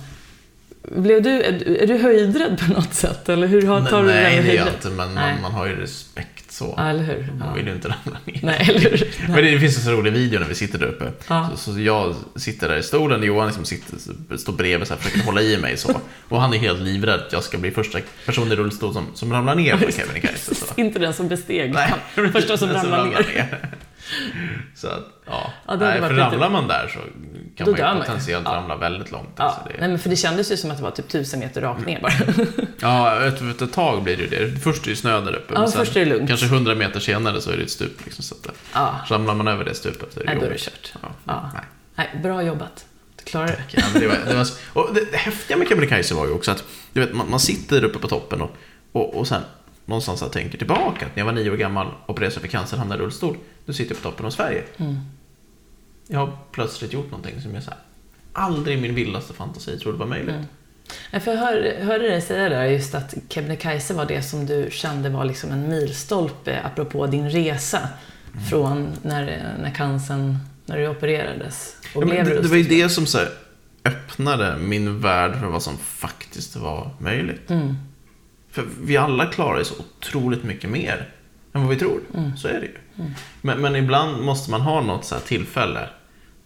[0.81, 3.29] Blev du, är, du- höjdrädd på något sätt?
[3.29, 5.33] Eller hur har, tar du Nej, det det är jag inte, men Nej.
[5.33, 6.73] man, man har ju respekt så.
[6.77, 7.33] Ja, eller hur?
[7.39, 8.39] Man vill ju inte ramla ner.
[8.43, 9.13] Nej, eller hur?
[9.27, 11.11] Men det, finns en så rolig video när vi sitter där uppe.
[11.27, 11.49] Ja.
[11.55, 13.97] Så, så jag sitter där i stolen, Johan liksom sitter,
[14.37, 16.01] står bredvid och försöker hålla i mig så.
[16.29, 19.33] Och han är helt livrädd att jag ska bli första person i rullstol som, som
[19.33, 20.65] ramlar ner på Kebnekaise.
[20.75, 21.73] Inte den som besteg.
[21.73, 21.93] Nej,
[22.31, 23.59] Första som den ramlar ner.
[24.75, 25.53] Så att, ja.
[25.67, 28.55] Ja, Nej, för lite- ramlar man där så kan Då man ju man potentiellt Ja.
[28.55, 29.29] ramla väldigt långt.
[29.35, 31.39] Ja, Alltså, det, nej, men för det kändes ju som att det var typ tusen
[31.39, 32.11] meter rakt ner bara.
[32.81, 34.59] ja, efter ett, ett tag blir det ju det.
[34.59, 35.53] Först är det snö där uppe.
[35.53, 36.27] Ja, men sen först är det lugnt.
[36.29, 38.05] Kanske hundra meter senare så är det ett stup.
[38.05, 40.49] Liksom, så att, Ja, ramlar man över det stupet så är det nej, då är
[40.49, 40.93] det kört.
[41.25, 41.49] Ja.
[41.53, 41.63] Nej.
[41.95, 42.85] Nej, bra jobbat.
[43.17, 43.63] Du klarar det.
[43.71, 44.47] Ja, det, var, det, var,
[44.83, 47.83] och det, det häftiga med Kebnekaise var ju också att du vet, man, man sitter
[47.83, 48.51] uppe på toppen och,
[48.91, 49.41] och, och sen
[49.85, 53.01] någonstans tänker tillbaka att när jag var nio år gammal och opererades för cancer hamnade
[53.01, 53.37] i rullstol.
[53.69, 54.63] Nu sitter jag på toppen av Sverige.
[54.77, 54.95] Mm.
[56.07, 57.79] Jag har plötsligt gjort någonting som jag så här,
[58.33, 60.35] aldrig i min vildaste fantasi trodde var möjligt.
[61.11, 61.21] Mm.
[61.21, 65.09] För jag hör, hörde dig säga där just att Kebnekaise var det som du kände
[65.09, 67.79] var liksom en milstolpe apropå din resa
[68.49, 71.75] från när, när cancern, när du opererades.
[71.95, 73.29] Och Ja, blev det, det var ju det som så här,
[73.85, 77.49] öppnade min värld för vad som faktiskt var möjligt.
[77.49, 77.75] Mm.
[78.51, 81.09] För vi alla klarar ju så otroligt mycket mer
[81.53, 82.01] än vad vi tror.
[82.17, 82.37] Mm.
[82.37, 82.75] Så är det ju.
[83.41, 85.89] Men, men ibland måste man ha något så här tillfälle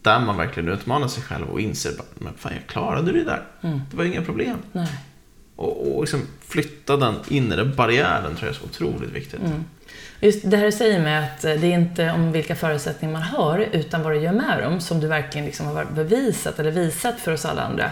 [0.02, 3.42] där man verkligen utmanar sig själv och inser men fan jag klarade det där.
[3.62, 3.80] Mm.
[3.90, 4.58] Det var inga problem.
[4.72, 4.88] Nej.
[5.56, 9.40] Och, och liksom flytta den inre barriären tror jag är så otroligt viktigt.
[9.40, 9.64] Mm.
[10.20, 13.22] Just det här du säger med att eh, det är inte om vilka förutsättningar man
[13.22, 17.20] har, utan vad du gör med dem, som du verkligen liksom har bevisat eller visat
[17.20, 17.90] för oss alla andra.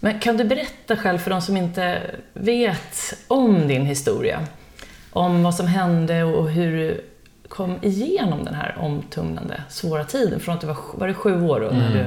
[0.00, 4.46] Men kan du berätta själv för de som inte vet om din historia,
[5.10, 7.00] om vad som hände och hur
[7.48, 10.40] kom igenom den här omtumlande, svåra tiden?
[10.40, 11.66] Från att du var, var det sju år då?
[11.70, 12.06] När du,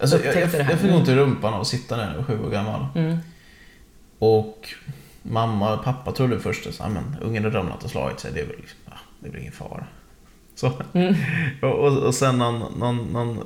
[0.00, 0.70] Alltså, jag, jag, Upptäckte det här.
[0.70, 2.86] jag fick ont i rumpan av att sitta där jag sju år gammal.
[2.94, 3.18] mm,
[4.18, 4.68] Och
[5.22, 8.56] mamma och pappa trodde först att ungen har ramlat och slagit sig, det är väl
[8.56, 8.78] liksom,
[9.20, 9.86] det blir ingen fara.
[10.54, 10.72] Så.
[10.92, 11.14] mm,
[11.62, 13.44] Och, och, och sen någon, någon, någon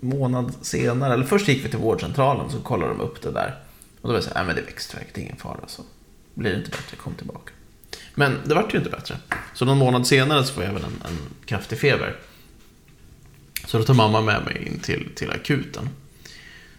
[0.00, 3.54] månad senare, eller först gick vi till vårdcentralen så kollade de upp det där.
[4.00, 5.56] Och då var det så här, nej men det är växtvärk, det är ingen fara.
[5.66, 5.82] Så
[6.34, 7.52] blir det inte bättre, kom tillbaka.
[8.18, 9.16] Men det vart ju inte bättre.
[9.54, 12.16] Så någon månad senare så får jag även en, en kraftig feber.
[13.66, 15.88] Så då tar mamma med mig in till, till akuten.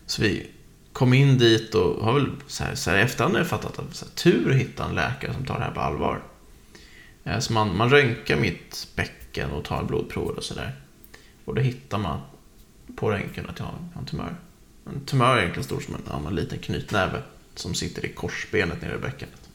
[0.06, 0.47] Så vi
[0.93, 3.80] kom in dit och har väl så här, så här i efterhand har jag fattat
[3.80, 6.21] att så här, tur att hitta en läkare som tar det här på allvar.
[7.39, 10.75] Så man, man röntgar mitt bäcken och tar blodprover och sådär.
[11.45, 12.19] Och då hittar man
[12.95, 14.36] på röntgen att jag har en tumör.
[14.86, 17.21] En tumör är egentligen stor som en, ja, en liten knytnäve
[17.56, 19.49] som sitter i korsbenet nere i bäckenet.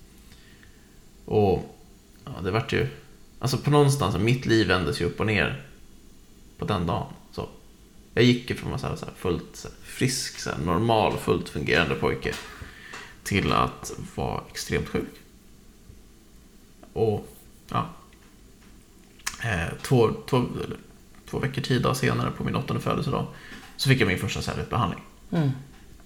[1.24, 1.76] Och
[2.24, 2.86] ja, det vart ju...
[3.38, 5.62] Alltså på någonstans, mitt liv vändes ju upp och ner
[6.58, 7.06] på den dagen.
[7.32, 7.48] Så.
[8.14, 12.34] Jag gick ifrån att vara fullt så här frisk, så här normal, fullt fungerande pojke
[13.22, 15.14] till att vara extremt sjuk.
[16.92, 17.28] Och
[17.68, 17.88] ja,
[19.42, 20.44] eh, två, två,
[21.30, 23.26] två veckor, tio dagar senare på min åttonde födelsedag
[23.76, 25.00] så fick jag min första cellgiftsbehandling.
[25.30, 25.50] Mm.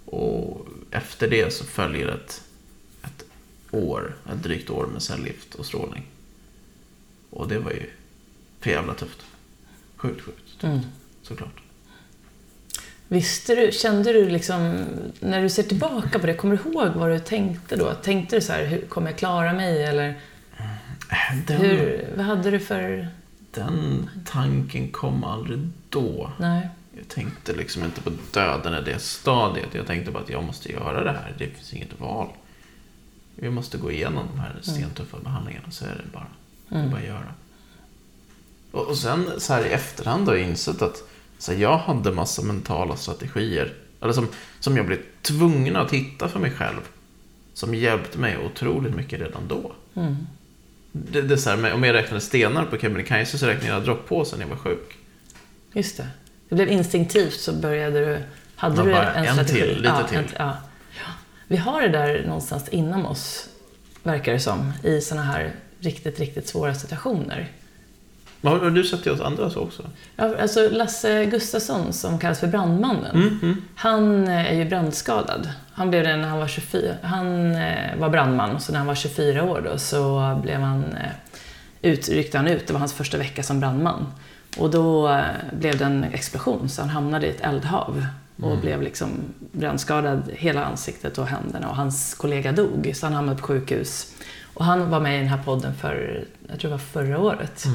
[0.05, 2.43] Och efter det så följer ett
[3.71, 6.03] år, ett drygt år med cellgift och strålning.
[7.29, 7.89] Och det var ju
[8.59, 9.25] för jävla tufft.
[9.95, 10.79] Sjukt, sjukt tufft, Mm.
[11.23, 11.61] såklart.
[13.07, 14.85] Visste du, kände du liksom,
[15.19, 17.93] när du ser tillbaka på det, kommer du ihåg vad du tänkte då?
[17.93, 19.83] Tänkte du så här, hur, kommer jag klara mig?
[19.83, 20.19] Eller
[21.47, 23.07] Den, hur, vad hade du för...
[23.51, 26.31] den tanken kom aldrig då.
[26.39, 26.69] Nej.
[26.97, 29.67] Jag tänkte liksom inte på döden i det stadiet.
[29.73, 31.35] Jag tänkte bara att jag måste göra det här.
[31.37, 32.27] Det finns inget val.
[33.41, 35.71] Vi måste gå igenom de här stentuffa behandlingarna.
[35.71, 36.27] Så är det bara.
[36.69, 36.89] Det Mm.
[36.91, 37.33] bara att göra.
[38.71, 41.03] Och, och sen så här i efterhand har jag insett att
[41.37, 43.73] så här, jag hade massa mentala strategier.
[44.01, 44.27] Eller som,
[44.59, 46.81] som jag blev tvungen att hitta för mig själv.
[47.53, 49.71] Som hjälpte mig otroligt mycket redan då.
[49.95, 50.15] Mm.
[50.91, 54.45] Det, det så här, om jag räknade stenar på Kebnekaise så räknade jag droppåsen när
[54.45, 54.97] jag var sjuk.
[55.73, 56.07] Just det.
[56.49, 58.23] Det blev instinktivt så började du...
[58.55, 59.61] Hade du en, en strategi?
[59.61, 60.17] till, lite ja, till.
[60.17, 60.57] En, ja.
[61.49, 63.49] Vi har det där någonstans inom oss,
[64.03, 67.47] verkar det som, i såna här riktigt, riktigt svåra situationer.
[68.43, 69.83] Har, du sett det hos andra så också?
[70.15, 73.61] Ja, alltså Lasse Gustafsson, som kallas för brandmannen, Mm, mm.
[73.75, 75.49] han eh, är ju brandskadad.
[75.71, 76.95] Han blev det när han var 24.
[77.01, 81.11] Han eh, var brandman så när han var 24 år då så blev han, eh,
[81.81, 82.67] ut, ryckte han ut.
[82.67, 84.05] Det var hans första vecka som brandman.
[84.57, 88.05] Och då blev det en explosion så han hamnade i ett eldhav
[88.41, 89.09] och blev liksom
[89.51, 94.13] brandskadad hela ansiktet och händerna och hans kollega dog så han hamnade på sjukhus.
[94.53, 97.65] Och han var med i den här podden för, jag tror det var förra året.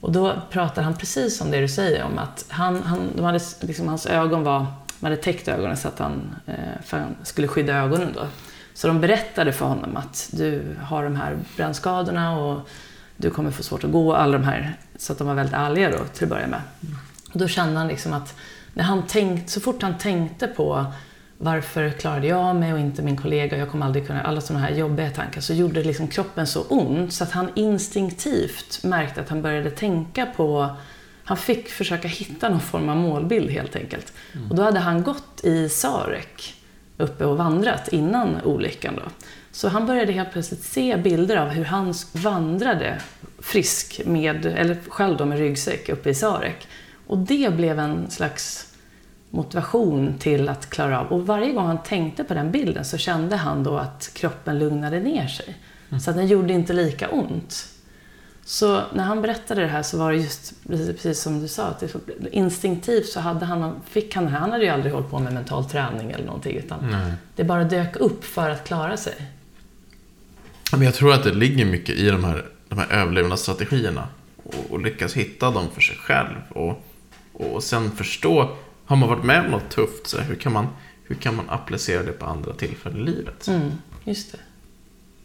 [0.00, 3.40] Och då pratade han precis om det du säger om att han, han, de hade,
[3.60, 4.58] liksom, hans ögon var,
[5.00, 8.26] man hade täckt ögonen så att han, eh, för han skulle skydda ögonen då.
[8.74, 12.68] Så de berättade för honom att du har de här brännskadorna och
[13.16, 14.76] du kommer få svårt att gå, alla de här.
[14.96, 16.60] Så att de var väldigt ärliga då till att börja med.
[17.32, 18.34] Och då kände han liksom att
[18.78, 20.86] när han tänkt, så fort han tänkte på
[21.38, 24.74] varför klarade jag mig och inte min kollega, jag kommer aldrig kunna, alla sådana här
[24.74, 29.42] jobbiga tankar, så gjorde liksom kroppen så ont så att han instinktivt märkte att han
[29.42, 30.76] började tänka på
[31.24, 34.12] han fick försöka hitta någon form av målbild helt enkelt.
[34.50, 36.54] Och då hade han gått i Sarek
[36.96, 39.10] uppe och vandrat innan olyckan då.
[39.52, 43.00] Så han började helt plötsligt se bilder av hur han vandrade
[43.38, 46.68] frisk med, eller själv då med ryggsäck uppe i Sarek.
[47.06, 48.67] Och det blev en slags
[49.30, 51.06] motivation till att klara av.
[51.06, 55.00] Och varje gång han tänkte på den bilden så kände han då att kroppen lugnade
[55.00, 55.56] ner sig.
[56.00, 57.68] Så att den gjorde inte lika ont.
[58.44, 61.80] Så när han berättade det här så var det just precis, som du sa, att
[61.80, 61.88] det,
[62.30, 64.38] instinktivt så hade han, fick han det här.
[64.38, 67.12] Han hade ju aldrig hållit på med mental träning eller någonting, utan Nej.
[67.36, 69.14] det bara dök upp för att klara sig.
[70.72, 74.08] Men jag tror att det ligger mycket i de här, de här överlevnadsstrategierna.
[74.36, 76.36] Och, och lyckas hitta dem för sig själv.
[76.48, 76.84] Och,
[77.32, 78.56] och sen förstå,
[78.88, 80.66] har man varit med om något tufft, så här, hur, kan man,
[81.04, 83.48] hur kan man applicera det på andra tillfällen i livet?
[83.48, 83.70] Mm,
[84.04, 84.38] just det.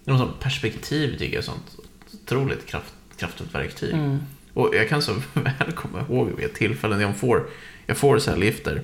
[0.04, 1.76] Någon sån perspektiv tycker jag är ett sånt
[2.14, 3.94] otroligt kraft, kraftfullt verktyg.
[3.94, 4.20] Mm.
[4.54, 7.50] Och jag kan så väl komma ihåg vid tillfällen jag får,
[7.86, 8.82] jag får cellgifter.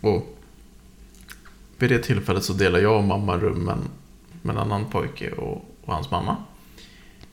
[0.00, 0.38] Och
[1.78, 3.78] vid det tillfället så delar jag och mamma rummen
[4.42, 6.36] med en annan pojke och, och hans mamma.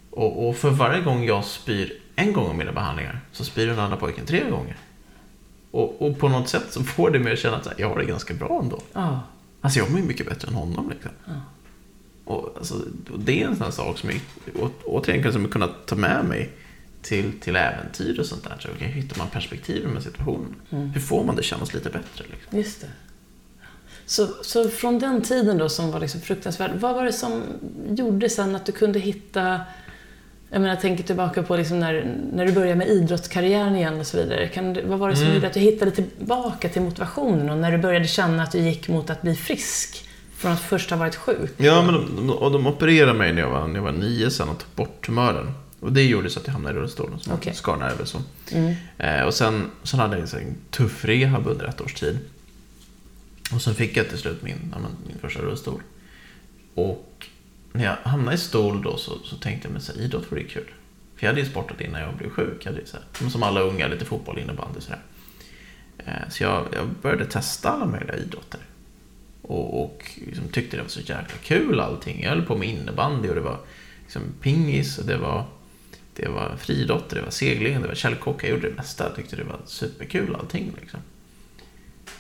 [0.10, 3.80] Och, och för varje gång jag spyr en gång av mina behandlingar så spyr den
[3.80, 4.78] andra pojken tre gånger.
[5.74, 8.06] Och, och på något sätt så får det mig att känna att jag har det
[8.06, 8.80] ganska bra ändå.
[8.94, 9.20] Ja,
[9.62, 11.12] Alltså jag mår ju mycket bättre än honom liksom.
[11.26, 11.34] Ja.
[12.26, 12.76] Och, alltså,
[13.18, 14.20] det är en sån sak som jag
[14.64, 16.50] å, återigen kan som jag kunna ta med mig
[17.02, 18.58] till, till äventyr och sånt där.
[18.60, 20.56] Så, okay, hur hittar man perspektiven med situationen?
[20.70, 20.90] Mm.
[20.90, 22.26] Hur får man det kännas lite bättre?
[22.32, 22.58] Liksom?
[22.58, 22.88] just det.
[24.06, 27.44] Så, så från den tiden då som var liksom fruktansvärd, vad var det som
[27.90, 29.62] gjorde sen att du kunde hitta
[30.54, 34.08] jag menar, jag tänker tillbaka på liksom när, när du började med idrottskarriären igen och
[34.08, 34.48] så vidare.
[34.48, 35.36] Kan, vad var det som Mm.
[35.36, 38.88] gjorde att du hittade tillbaka till motivationen och när du började känna att du gick
[38.88, 41.52] mot att bli frisk från att först ha varit sjuk?
[41.58, 44.50] Ja, men de, och de opererade mig när jag, var, när jag var nio sen
[44.50, 45.52] och tog bort tumören.
[45.80, 47.54] Och det gjorde så att jag hamnade i rullstolen, som Okej.
[47.54, 48.18] skar nerver så.
[48.52, 48.74] Mm.
[48.98, 52.20] Eh, och sen, sen hade jag en tuff rehab under ett års tid.
[53.54, 54.76] Och sen fick jag till slut min,
[55.08, 55.82] min första rullstol.
[56.76, 57.13] Och
[57.74, 60.44] när jag hamnade i stol då så, så tänkte jag mig så här, idrott vore
[60.44, 60.74] kul.
[61.16, 62.66] För jag hade ju sportat innan jag blev sjuk.
[62.66, 65.02] Jag hade så här, som alla unga, lite fotboll, innebandy och sådär.
[65.98, 68.60] Eh, så jag, jag började testa alla möjliga idrotter.
[69.42, 72.24] Och, och liksom tyckte det var så jäkla kul allting.
[72.24, 73.60] Jag höll på med innebandy och det var
[74.02, 75.46] liksom pingis och det var
[76.16, 78.44] det var friidrott, det var segling, det var källkock.
[78.44, 79.04] Jag gjorde det mesta.
[79.04, 80.74] Jag tyckte det var superkul allting.
[80.82, 81.00] Liksom.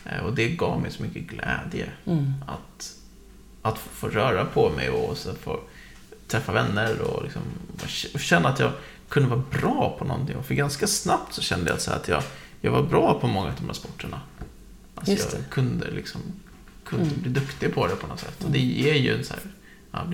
[0.05, 1.89] Eh, och det gav mig så mycket glädje.
[2.05, 2.33] Mm.
[2.47, 2.92] Att,
[3.63, 5.59] att få röra på mig och så få
[6.27, 7.41] träffa vänner och liksom
[8.19, 8.71] känna att jag
[9.09, 10.43] kunde vara bra på någonting.
[10.43, 12.23] För ganska snabbt så kände jag så att jag,
[12.61, 14.21] jag var bra på många av de här sporterna.
[14.95, 16.21] Alltså jag kunde, liksom,
[16.85, 17.21] kunde Mm.
[17.21, 18.43] bli duktig på det på något sätt.
[18.43, 19.41] Och det ger ju en så här,
[19.91, 20.05] ja,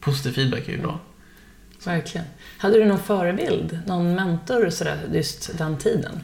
[0.00, 0.98] positiv feedback är ju bra.
[1.84, 2.26] Verkligen.
[2.58, 6.20] Hade du någon förebild, någon mentor sådär, just den tiden?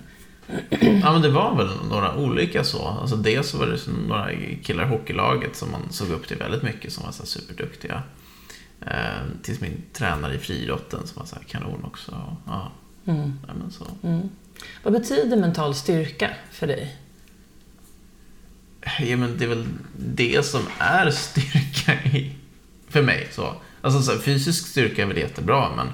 [0.80, 2.86] Ja, men det var väl några olika så.
[2.86, 4.28] Alltså dels så var det några
[4.62, 8.02] killar i hockeylaget som man såg upp till väldigt mycket som var så superduktiga.
[8.86, 12.36] Eh, tills min tränare i friidrotten som var så kanon också.
[12.46, 12.72] Ja,
[13.06, 13.32] Mm.
[13.46, 13.86] ja, men så.
[14.02, 14.28] Mm.
[14.82, 16.96] Vad betyder mental styrka för dig?
[19.00, 22.36] Ja, men det är väl det som är styrka i,
[22.88, 23.28] för mig.
[23.32, 23.54] Så.
[23.82, 25.86] Alltså så här, fysisk styrka är väl jättebra, men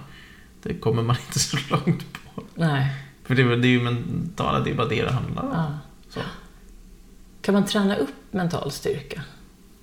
[0.63, 2.43] det kommer man inte så långt på.
[2.55, 2.91] Nej.
[3.27, 5.49] För det är, ju mentala, det är bara det det handlar om.
[5.53, 5.79] Ja.
[6.09, 6.21] Så.
[7.43, 9.23] Kan man träna upp mental styrka?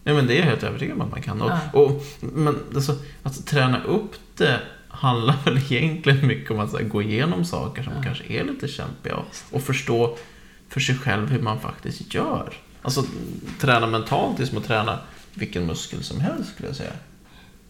[0.04, 1.42] Ja, men det är jag helt övertygad om att man kan.
[1.42, 1.80] Och, Ja.
[1.80, 7.02] och, men alltså, att träna upp det handlar väl egentligen mycket om att här, gå
[7.02, 8.04] igenom saker som Ja.
[8.04, 10.18] kanske är lite kämpiga och, och förstå
[10.70, 12.54] för sig själv hur man faktiskt gör.
[12.82, 13.04] Alltså,
[13.60, 15.00] träna mentalt är som att träna
[15.34, 16.92] vilken muskel som helst skulle jag säga.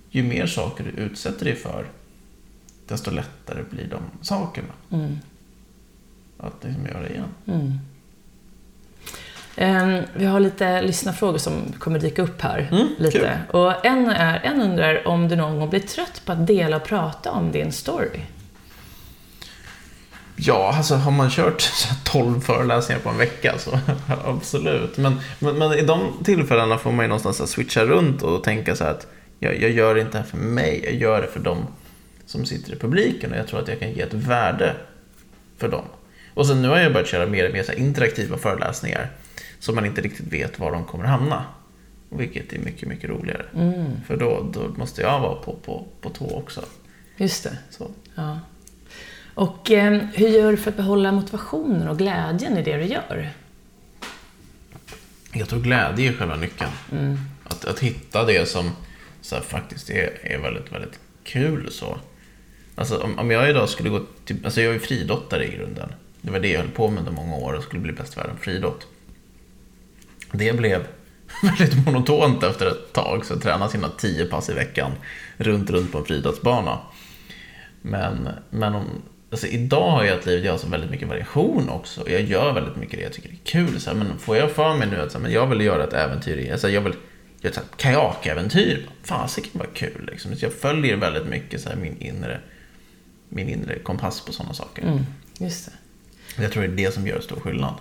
[0.10, 1.86] Ju mer saker du utsätter dig för,
[2.88, 5.18] desto lättare blir de sakerna Mm.
[6.44, 7.28] Att liksom göra igen.
[7.48, 7.80] Mm.
[9.56, 12.68] Ehm, vi har lite lyssnarfrågor som kommer dyka upp här.
[12.72, 13.20] Mm, lite.
[13.20, 13.62] kul.
[13.62, 16.84] Och en, är, en undrar om du någon gång blir trött på att dela och
[16.84, 18.20] prata om din story?
[20.36, 23.80] Ja, alltså har man kört så här 12 föreläsningar på en vecka så
[24.26, 24.98] absolut.
[24.98, 28.84] Men, men, men i de tillfällena får man ju någonstans switcha runt och tänka så
[28.84, 29.08] här att
[29.40, 31.68] jag, jag gör det inte här för mig, jag gör det för dem
[32.26, 34.76] som sitter i publiken och jag tror att jag kan ge ett värde
[35.58, 35.86] för dem.
[36.34, 39.12] Och sen nu har jag börjat köra mer och mer så interaktiva föreläsningar
[39.60, 41.46] så man inte riktigt vet var de kommer hamna.
[42.10, 43.46] Vilket är mycket, mycket roligare.
[43.56, 43.86] Mm.
[44.08, 46.66] För då, då måste jag vara på, på, på tå också.
[47.18, 47.58] Just det.
[47.70, 47.92] Så.
[48.16, 48.40] Ja.
[49.34, 53.30] Och ehm, hur gör du för att behålla motivationen och glädjen i det du gör?
[55.34, 56.72] Jag tror glädje är själva nyckeln.
[56.92, 57.18] Mm.
[57.44, 58.72] Att, att hitta det som
[59.22, 61.72] så här, faktiskt är, är väldigt, väldigt kul.
[61.72, 61.98] så.
[62.76, 64.46] Alltså, om, om jag idag skulle gå till...
[64.46, 65.90] Alltså jag är ju friidrottare i grunden.
[66.24, 68.20] Det var det jag höll på med under många år och skulle bli bäst i
[68.20, 68.88] världen på friidrott.
[70.32, 70.88] Det blev
[71.44, 74.92] väldigt monotont efter ett tag, så jag tränade sina tio pass i veckan
[75.38, 76.80] runt, runt på en friidrottsbana.
[77.82, 78.86] Men, men om,
[79.32, 82.10] alltså idag har jag ett liv där jag har så väldigt mycket variation också.
[82.10, 83.82] Jag gör väldigt mycket det jag tycker är kul.
[83.82, 85.84] Så här, men får jag för mig nu att så här, men jag vill göra
[85.84, 86.96] ett äventyr, alltså jag vill
[87.42, 88.90] göra ett kajakäventyr.
[89.04, 90.36] Fasiken vad kul liksom.
[90.36, 92.40] Så jag följer väldigt mycket så här, min, inre,
[93.30, 94.82] min inre kompass på sådana saker.
[94.82, 95.06] Mm.
[95.38, 95.72] Just det.
[96.42, 97.74] Jag tror det är det som gör stor skillnad.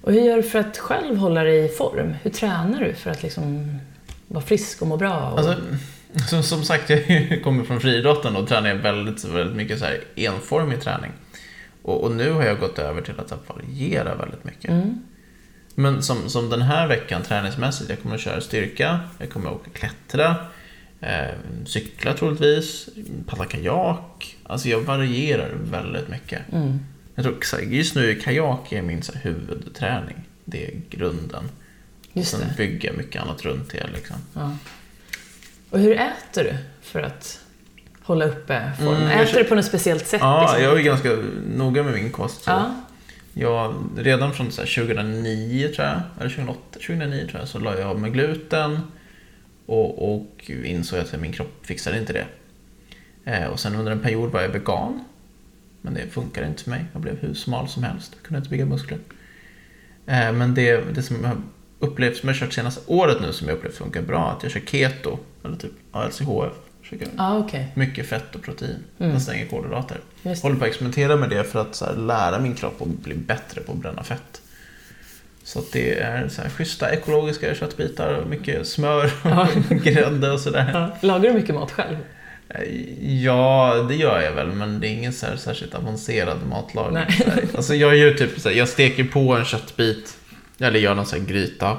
[0.00, 2.14] Och hur gör du för att själv hålla dig i form?
[2.22, 3.78] Hur tränar du för att liksom
[4.28, 5.30] vara frisk och må bra?
[5.30, 5.38] Och...
[5.38, 5.56] Alltså,
[6.28, 10.80] som, som sagt, jag kommer från friidrotten och tränar väldigt, väldigt mycket så här enformig
[10.80, 11.10] träning.
[11.82, 14.70] Och, och nu har jag gått över till att variera väldigt mycket.
[14.70, 15.04] mm.
[15.74, 19.54] Men som, som den här veckan träningsmässigt, jag kommer att köra styrka, jag kommer att
[19.54, 20.36] åka klättra,
[21.00, 21.34] eh,
[21.66, 22.88] cykla troligtvis,
[23.26, 24.36] paddla kajak.
[24.42, 26.42] Alltså jag varierar väldigt mycket.
[26.52, 26.78] Mm.
[27.14, 30.28] Jag tror just nu kajak är min huvudträning.
[30.44, 31.48] Det är grunden.
[32.12, 32.54] Just Sen det.
[32.56, 33.86] bygger jag mycket annat runt det.
[33.94, 34.16] Liksom.
[34.34, 34.56] Ja.
[35.70, 37.40] Och hur äter du för att
[38.02, 38.94] hålla uppe form?
[38.94, 40.20] Mm, äter du på något speciellt sätt?
[40.20, 40.62] Ja, liksom?
[40.62, 41.18] jag är ganska
[41.56, 42.42] noga med min kost.
[42.42, 42.50] Så.
[42.50, 42.74] Ja.
[43.34, 47.78] Jag, redan från så här 2009 tror jag, eller 2008, 2009 tror jag, så la
[47.78, 48.80] jag av med gluten.
[49.66, 52.26] Och, och insåg att min kropp fixade inte det.
[53.24, 55.04] Eh, och sen under en period var jag vegan.
[55.84, 56.84] Men det funkade inte för mig.
[56.92, 58.12] Jag blev hur smal som helst.
[58.16, 58.98] Jag kunde inte bygga muskler.
[60.06, 61.42] Eh, men det, det som jag
[61.78, 64.60] upplevt, som jag kört senaste året nu, som jag upplevt funkar bra, att jag kör
[64.60, 65.18] keto.
[65.44, 65.72] Eller typ
[66.08, 66.52] LCHF.
[67.16, 67.68] Ja, okej.
[67.74, 68.76] mycket fett och protein.
[68.98, 69.12] Mm.
[69.12, 70.00] Nästan inga kolhydrater.
[70.22, 70.42] Just.
[70.42, 73.60] Håller på att experimentera med det för att här, lära min kropp att bli bättre
[73.60, 74.42] på att bränna fett.
[75.42, 79.48] Så att det är så här, schyssta ekologiska köttbitar, mycket smör och Ja.
[79.70, 80.70] grädde och sådär.
[80.74, 81.08] Ja.
[81.08, 81.96] Lagar du mycket mat själv?
[83.22, 87.04] Ja, det gör jag väl, men det är ingen så här särskilt avancerad matlagning.
[87.26, 87.48] Nej.
[87.56, 90.16] Alltså jag gör typ så här, jag steker på en köttbit,
[90.58, 91.76] eller gör någon så här gryta.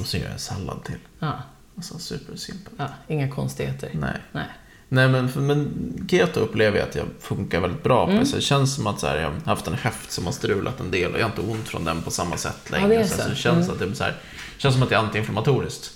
[0.00, 0.94] Och så gör jag sallad till.
[1.18, 1.32] Ja.
[1.76, 2.74] Alltså supersimpelt.
[2.78, 2.88] ja.
[3.08, 3.90] Inga konstigheter?
[3.92, 4.16] Nej.
[4.32, 4.44] Nej.
[4.88, 5.68] Nej men, för- men
[6.10, 8.12] keto upplever jag att jag funkar väldigt bra på.
[8.12, 8.26] Mm.
[8.26, 10.80] Så det känns som att så här, jag har haft en höft som har strulat
[10.80, 12.88] en del och jag har inte ont från den på samma sätt Ja, längre.
[12.88, 13.22] det är så.
[13.22, 13.28] så.
[13.28, 13.70] det känns, Mm.
[13.70, 14.16] att det, så här,
[14.58, 15.90] känns som att det är antiinflammatoriskt.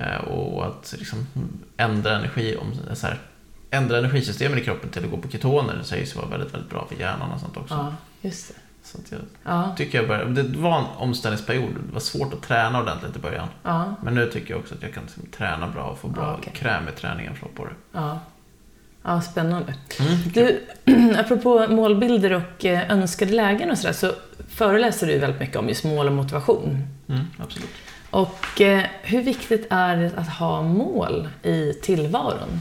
[0.00, 1.26] Eh, och att liksom
[1.76, 3.18] ändra energi om så här,
[3.70, 5.76] ändra energisystemen i kroppen till att gå på ketoner.
[5.76, 7.74] Det sägs vara väldigt, väldigt bra för hjärnan och sånt också.
[7.74, 7.94] Ja,
[8.28, 8.54] just det.
[8.82, 11.70] Så att jag Ja, tycker jag började, det var en omställningsperiod.
[11.88, 13.48] Det var svårt att träna ordentligt i början.
[13.62, 16.24] ja, Men nu tycker jag också att jag kan liksom träna bra och få bra
[16.24, 16.52] Ja, okej.
[16.56, 17.70] kräm i träningen för på det.
[17.92, 18.20] ja.
[19.02, 19.74] Ja, spännande.
[20.00, 20.18] Mm.
[20.34, 20.60] Du,
[21.18, 24.12] apropå målbilder och eh, önskade lägen och sådär, så
[24.48, 26.86] föreläser du väldigt mycket om just mål och motivation.
[27.08, 27.68] Mm, absolut.
[28.10, 32.60] Och eh, hur viktigt är det att ha mål i tillvaron?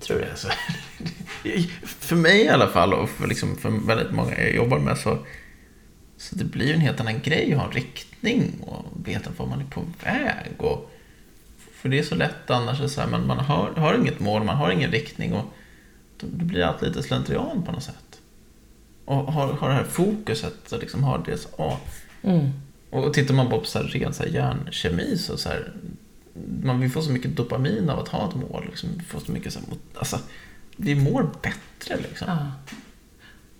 [0.00, 0.30] Tror du?
[0.30, 0.48] Alltså,
[1.84, 5.18] för mig i alla fall och för, liksom, för väldigt många jag jobbar med så,
[6.16, 9.46] så det blir ju en helt annan grej att ha en riktning och veta var
[9.46, 10.52] man är på väg.
[10.58, 10.90] Och,
[11.74, 14.56] för det är så lätt annars, så här, man, man har, har inget mål, man
[14.56, 15.44] har ingen riktning och
[16.20, 18.20] då, det blir allt lite slentrian på något sätt.
[19.04, 21.78] Och har, har det här fokuset, så liksom har det så, ah,
[22.22, 22.52] Mm.
[22.90, 25.72] Och tittar man på så här, ren så här, hjärnkemi så, så här,
[26.62, 28.64] man, vi får så mycket dopamin av att ha ett mål.
[28.68, 28.88] Liksom.
[29.08, 30.18] Får så mycket så här, alltså,
[30.76, 32.28] vi mår bättre liksom.
[32.28, 32.52] Ja.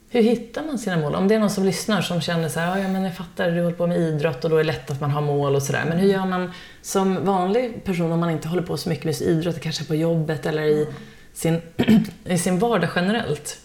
[0.08, 1.14] Hur hittar man sina mål?
[1.14, 3.50] Om det är någon som lyssnar som känner så här, "Ja, ja men jag fattar,
[3.50, 5.62] du håller på med idrott och då är det lätt att man har mål och
[5.62, 5.84] sådär.
[5.88, 9.20] Men hur gör man som vanlig person om man inte håller på så mycket med
[9.20, 10.86] idrott, kanske på jobbet eller i
[11.32, 11.60] sin,
[12.24, 13.58] i sin vardag generellt?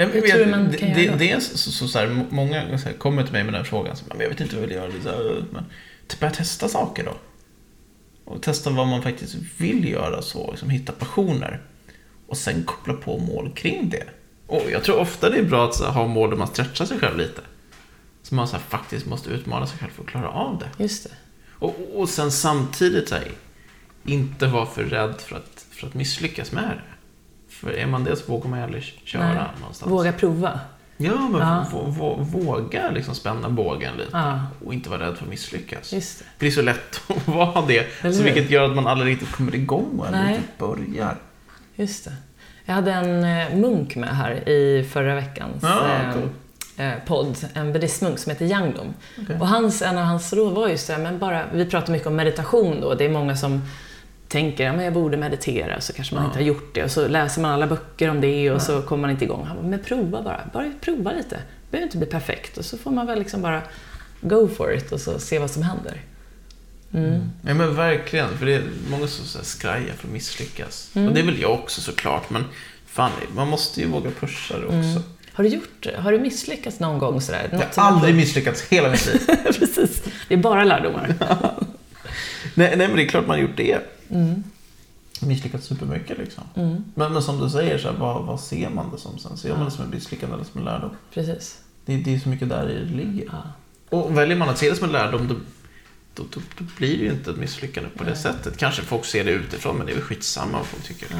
[0.00, 2.08] Ja, men Hur jag- tror man det- kan det, göra är så, så, så här,
[2.08, 3.96] må- många så här, kommer till mig med den frågan.
[3.96, 4.90] Så, men jag vet inte vad jag vill göra.
[5.02, 5.64] Så här, men,
[6.06, 7.14] typ börja testa saker då.
[8.24, 10.50] Och testa vad man faktiskt vill göra så.
[10.50, 11.60] Liksom, hitta passioner.
[12.26, 14.04] Och sen koppla på mål kring det.
[14.46, 16.84] Och jag tror ofta det är bra att så, här, ha mål där man stretchar
[16.84, 17.40] sig själv lite.
[18.22, 20.82] Så man så här, faktiskt måste utmana sig själv för att klara av det.
[20.82, 21.10] Just det.
[21.50, 23.30] Och, och sen samtidigt så här,
[24.04, 26.80] inte vara för rädd för att, för att misslyckas med det.
[27.60, 29.42] För är man det så vågar man aldrig köra Nej.
[29.60, 29.92] någonstans.
[29.92, 30.60] Våga prova.
[30.96, 31.66] Ja, men Ja.
[31.72, 34.10] Vå, vå, våga liksom spänna bågen lite.
[34.12, 35.92] Ja, Och inte vara rädd för att misslyckas.
[35.92, 36.24] just det.
[36.24, 37.86] Det blir så lätt att vara det.
[38.04, 41.16] Eller Så vilket gör att man aldrig riktigt kommer igång och aldrig riktigt börjar.
[41.74, 42.12] Just det.
[42.64, 46.28] Jag hade en eh, munk med här i förra veckans Ja, eh, cool.
[46.76, 47.36] eh, podd.
[47.54, 48.94] En buddhistmunk som heter Yangdom.
[49.22, 49.36] Okej.
[49.40, 52.16] Och hans, en av hans råd var just det, men bara, vi pratar mycket om
[52.16, 52.94] meditation då.
[52.94, 53.62] Det är många som
[54.28, 56.28] tänker att jag borde meditera, så kanske man Ja.
[56.28, 56.84] inte har gjort det.
[56.84, 59.44] Och så läser man alla böcker om det och så kommer man inte igång.
[59.44, 60.40] Han bara, men prova bara.
[60.52, 61.36] Bara prova lite.
[61.36, 62.58] Det behöver inte bli perfekt.
[62.58, 63.62] Och så får man väl liksom bara
[64.20, 66.00] go for it och så se vad som händer.
[66.94, 67.30] Mm.
[67.42, 68.38] Ja, men verkligen.
[68.38, 70.90] För det är många som så här skrajar för att misslyckas.
[70.94, 71.08] Mm.
[71.08, 72.30] Och det är väl jag också såklart.
[72.30, 72.44] Men
[72.86, 74.76] fan, man måste ju våga pusha det också.
[74.76, 75.02] Mm.
[75.32, 75.86] Har du gjort?
[75.96, 77.48] Har du misslyckats någon gång sådär?
[77.50, 79.20] Jag Något som har aldrig misslyckats hela mitt liv.
[79.58, 80.02] Precis.
[80.28, 81.14] Det är bara lärdomar.
[82.54, 83.78] nej, nej, men det är klart man har gjort det.
[84.10, 84.44] Mm.
[85.20, 86.44] Misslyckats supermycket liksom.
[86.54, 86.84] Mm.
[86.94, 89.36] Men, men som du säger, så här, vad, vad ser man det som sen?
[89.36, 89.64] Ser man Ja.
[89.64, 90.90] det som en misslyckande eller som en lärdom?
[91.14, 91.58] Precis.
[91.84, 93.24] Det, det är så mycket där i det ligger.
[93.32, 93.42] Ja.
[93.98, 95.34] Och väljer man att se det som en lärdom, då,
[96.14, 98.18] då, då, då blir det ju inte ett misslyckande på det Nej.
[98.18, 98.56] sättet.
[98.56, 101.06] Kanske folk ser det utifrån, men det är väl skitsamma vad folk tycker.
[101.10, 101.16] Ja.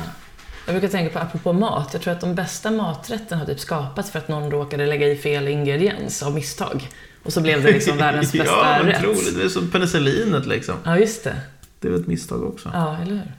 [0.67, 4.11] Jag brukar tänka på, apropå mat, jag tror att de bästa maträtterna har typ skapats
[4.11, 6.89] för att någon råkade lägga i fel ingrediens av misstag.
[7.23, 9.35] Och så blev det liksom världens bästa ja, rätt.
[9.37, 10.75] Det är som penicillinet liksom.
[10.85, 11.41] Ja, just det.
[11.81, 12.71] Det är väl ett misstag också.
[12.75, 13.33] Ja, eller hur?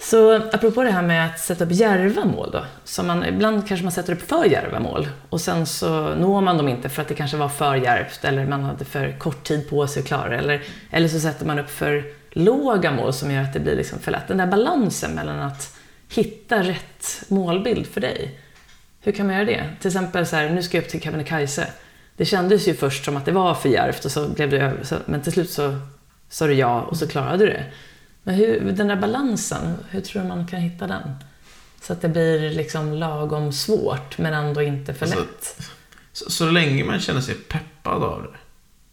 [0.00, 2.64] Så apropå det här med att sätta upp djärva mål då.
[2.84, 6.56] Så man, ibland kanske man sätter upp för djärva mål och sen så når man
[6.56, 9.70] dem inte för att det kanske var för djärvt eller man hade för kort tid
[9.70, 10.36] på sig att klara det.
[10.36, 13.98] Eller, eller så sätter man upp för låga mål som gör att det blir liksom
[13.98, 14.28] för lätt.
[14.28, 15.76] Den där balansen mellan att
[16.14, 18.40] hitta rätt målbild för dig.
[19.00, 19.64] Hur kan man göra det?
[19.80, 21.66] Till exempel så här, nu ska jag upp till Kebnekaise.
[22.16, 24.84] Det kändes ju först som att det var för djärvt och så blev det över,
[24.84, 25.78] så, men till slut så
[26.28, 27.64] sa du ja och så klarade du det.
[28.22, 31.10] Men hur, den där balansen, hur tror du man kan hitta den?
[31.80, 35.70] Så att det blir liksom lagom svårt, men ändå inte för Alltså, lätt.
[36.12, 38.38] Så, så länge man känner sig peppad av det.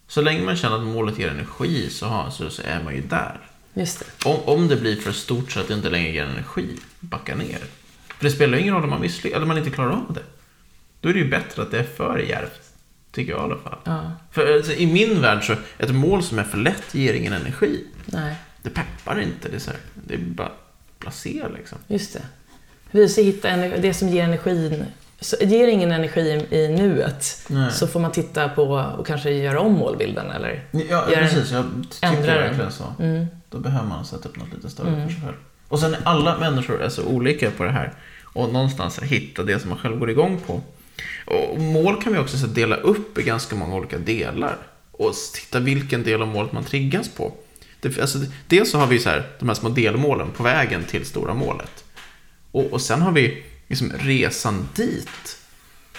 [0.06, 3.00] Så länge man känner att målet ger energi så, har, så, så är man ju
[3.00, 3.40] där.
[3.74, 4.28] Just det.
[4.28, 7.60] Om, om det blir för stort så att det inte längre ger energi, backa ner.
[8.08, 10.22] För det spelar ju ingen roll om man misslyckas, eller man inte klarar av det.
[11.00, 12.63] Då är det ju bättre att det är för djärvt.
[13.14, 13.78] Tycker jag i alla fall.
[13.84, 17.32] Ja, För alltså, i min värld så, ett mål som är för lätt ger ingen
[17.32, 17.84] energi.
[18.06, 20.50] nej, Det peppar inte, det är, så här, det är bara
[20.98, 21.78] blasé liksom.
[21.86, 22.22] just det.
[22.90, 24.84] Vi ska hitta det som ger energin.
[25.20, 27.72] Så ger ingen energi i, nuet Nej.
[27.72, 28.62] så får man titta på
[28.98, 30.64] och kanske göra om målbilden eller?
[30.90, 31.50] Ja, en- precis.
[31.52, 32.84] Jag tycker verkligen så.
[32.98, 35.08] Mm, Då behöver man sätta upp något lite större Mm.
[35.08, 35.36] för sig själv.
[35.68, 37.92] Och sen är alla människor är så olika på det här.
[38.22, 40.62] Och någonstans hitta det som man själv går igång på.
[41.26, 44.56] Och mål kan vi också så dela upp i ganska många olika delar.
[44.92, 47.32] Och titta vilken del av målet man triggas på.
[47.80, 51.04] Det, alltså, dels så har vi så här, de här små delmålen på vägen till
[51.06, 51.84] stora målet.
[52.50, 55.38] Och, och sen har vi liksom resan dit.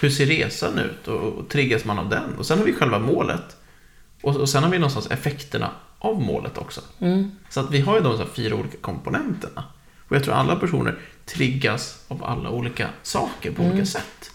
[0.00, 2.34] Hur ser resan ut och, och triggas man av den?
[2.38, 3.56] Och sen har vi själva målet.
[4.22, 6.80] Och, och sen har vi någonstans effekterna av målet också.
[7.00, 9.64] mm, Så att vi har ju de här fyra olika komponenterna.
[10.08, 13.72] Och jag tror alla personer triggas av alla olika saker på Mm.
[13.72, 14.30] olika sätt.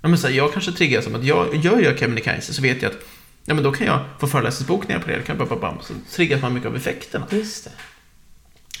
[0.00, 2.82] Ja, men så här, jag kanske triggas som att jag gör jag Kebnekaise så vet
[2.82, 2.98] jag att
[3.44, 5.16] ja, men då kan jag få föreläsningsbokningar på det.
[5.16, 7.26] det kan bam, bam, så triggas man mycket av effekterna.
[7.30, 7.70] Just det.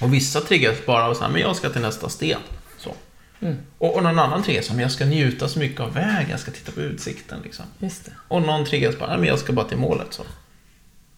[0.04, 2.40] Och vissa triggas bara av så här, men jag ska till nästa sten.
[2.78, 2.94] Så.
[3.40, 3.56] Mm.
[3.78, 6.50] Och, och någon annan triggas som jag ska njuta så mycket av vägen, jag ska
[6.50, 7.40] titta på utsikten.
[7.44, 7.64] Liksom.
[7.78, 8.12] Just det.
[8.28, 10.12] Och någon triggas bara, men jag ska bara till målet.
[10.12, 10.22] Så.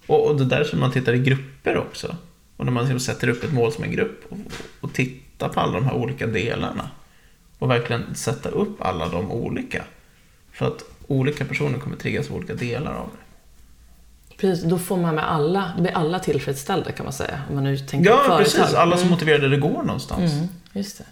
[0.07, 2.17] Och, och det där som man tittar i grupper också.
[2.57, 4.39] Och när man liksom sätter upp ett mål som en grupp och,
[4.81, 6.91] och tittar på alla de här olika delarna.
[7.63, 9.85] Och verkligen sätta upp alla de olika.
[10.53, 14.37] För att olika personer kommer triggas av olika delar av det.
[14.37, 17.41] Precis, då får man med alla, blir alla tillfredsställda kan man säga.
[17.49, 18.39] Om man nu tänker Ja, företag.
[18.39, 18.75] precis.
[18.75, 19.11] Alla som Mm.
[19.11, 20.33] motiverade det går någonstans.
[20.33, 21.05] Mm, just det.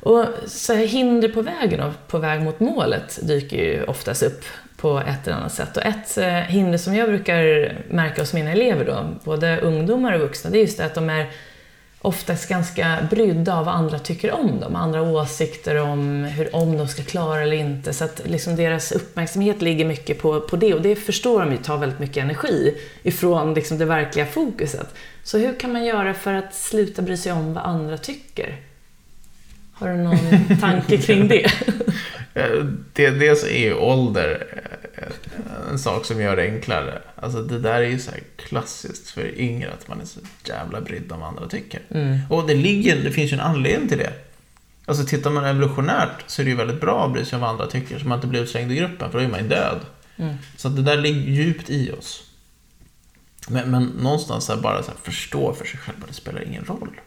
[0.00, 4.44] Och så här, hinder på vägen då, på väg mot målet dyker ju oftast upp
[4.76, 5.76] på ett eller annat sätt.
[5.76, 7.42] Och ett eh, hinder som jag brukar
[7.90, 11.10] märka hos mina elever då, både ungdomar och vuxna, det är just det att de
[11.10, 11.30] är
[12.02, 14.76] oftast ganska brydda av vad andra tycker om dem.
[14.76, 17.92] Andra åsikter om hur om de ska klara eller inte.
[17.92, 21.58] Så att liksom deras uppmärksamhet ligger mycket på, på det och det förstår de ju
[21.58, 24.94] tar väldigt mycket energi ifrån liksom det verkliga fokuset.
[25.22, 28.67] Så hur kan man göra för att sluta bry sig om vad andra tycker?
[29.78, 31.52] Har du någon tanke kring det?
[32.34, 34.46] Eh, Det, dels är ju ålder
[34.94, 37.02] eh, en sak som gör det enklare.
[37.16, 40.80] Alltså det där är ju så här klassiskt för yngre att man är så jävla
[40.80, 41.80] brydd om vad andra tycker.
[41.90, 42.18] Mm.
[42.30, 44.12] Och det, ligger, det finns ju en anledning till det.
[44.86, 47.50] Alltså tittar man evolutionärt så är det ju väldigt bra att bry sig om vad
[47.50, 49.80] andra tycker så man inte blir utslängd i gruppen för då är man ju död.
[50.16, 50.34] Mm.
[50.56, 52.24] Så det där ligger djupt i oss.
[53.48, 57.00] Men, men någonstans så bara så förstå för sig själv att det spelar ingen roll.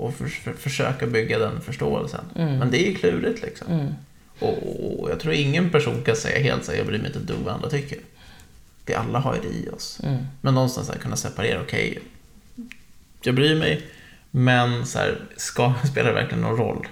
[0.00, 2.24] Och för, för, försöka bygga den förståelsen.
[2.36, 2.58] Mm.
[2.58, 3.72] Men det är ju klurigt liksom.
[3.72, 3.94] Mm.
[4.38, 7.18] Och, och jag tror ingen person kan säga helt så här, jag bryr mig inte
[7.18, 7.98] ett dugg vad andra tycker.
[8.84, 10.00] Det alla har ju det i oss.
[10.02, 10.24] Mm.
[10.40, 11.98] Men någonstans här, kunna separera, okej,
[13.22, 13.86] jag bryr mig,
[14.30, 16.88] men så här, ska, spelar det verkligen någon roll?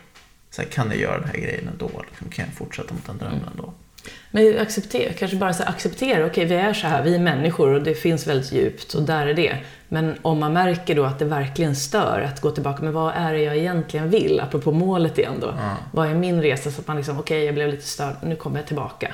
[0.51, 2.05] Så här, kan jag göra den här grejen ändå?
[2.11, 3.75] Liksom, kan jag fortsätta mot den drömmen ändå?
[4.31, 7.83] Men acceptera, kanske bara så acceptera, okej vi är så här, vi är människor och
[7.83, 9.57] det finns väldigt djupt och där är det.
[9.89, 13.33] Men om man märker då att det verkligen stör, att gå tillbaka, men vad är
[13.33, 14.41] det jag egentligen vill?
[14.41, 15.55] Apropå målet igen då.
[15.59, 15.77] Ja.
[15.93, 16.71] Vad är min resa?
[16.71, 19.13] Så att man liksom, okej jag blev lite störd, nu kommer jag tillbaka.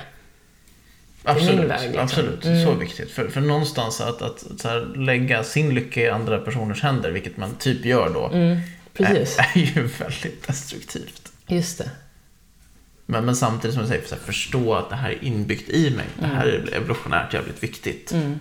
[1.23, 2.03] Absolut, väg, liksom.
[2.03, 2.45] absolut.
[2.45, 2.65] Mm.
[2.65, 3.11] Så viktigt.
[3.11, 7.37] För, för någonstans att, att så här, lägga sin lycka i andra personers händer, vilket
[7.37, 8.57] man typ gör då, Mm,
[8.97, 11.31] är, är ju väldigt destruktivt.
[11.47, 11.89] just det.
[13.05, 15.89] Men, men samtidigt som jag säger, så här, förstå att det här är inbyggt i
[15.95, 16.05] mig.
[16.19, 18.11] Det här är evolutionärt jävligt viktigt.
[18.11, 18.39] Mm.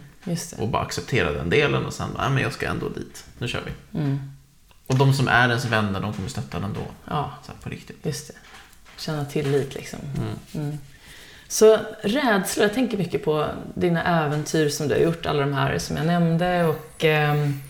[0.59, 3.25] Och bara acceptera den delen och sen, nej men jag ska ändå dit.
[3.39, 3.99] Nu kör vi.
[3.99, 4.19] Mm,
[4.87, 6.81] Och de som är ens vänner, de kommer stötta den ändå.
[7.09, 8.07] ja, Så här, på riktigt.
[8.07, 8.35] just det.
[8.97, 9.99] Känna tillit liksom.
[10.17, 10.67] Mm.
[10.69, 10.79] Mm.
[11.49, 15.79] Så rädslor, jag tänker mycket på dina äventyr som du har gjort, alla de här
[15.79, 17.61] som jag nämnde och ehm,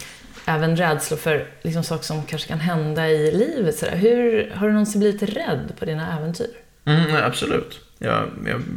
[0.46, 3.78] även rädslor för liksom, saker som kanske kan hända i livet.
[3.78, 3.96] Sådär.
[3.96, 6.50] Hur, har du någonsin blivit rädd på dina äventyr?
[6.84, 7.80] Mm, absolut.
[7.98, 8.28] Jag,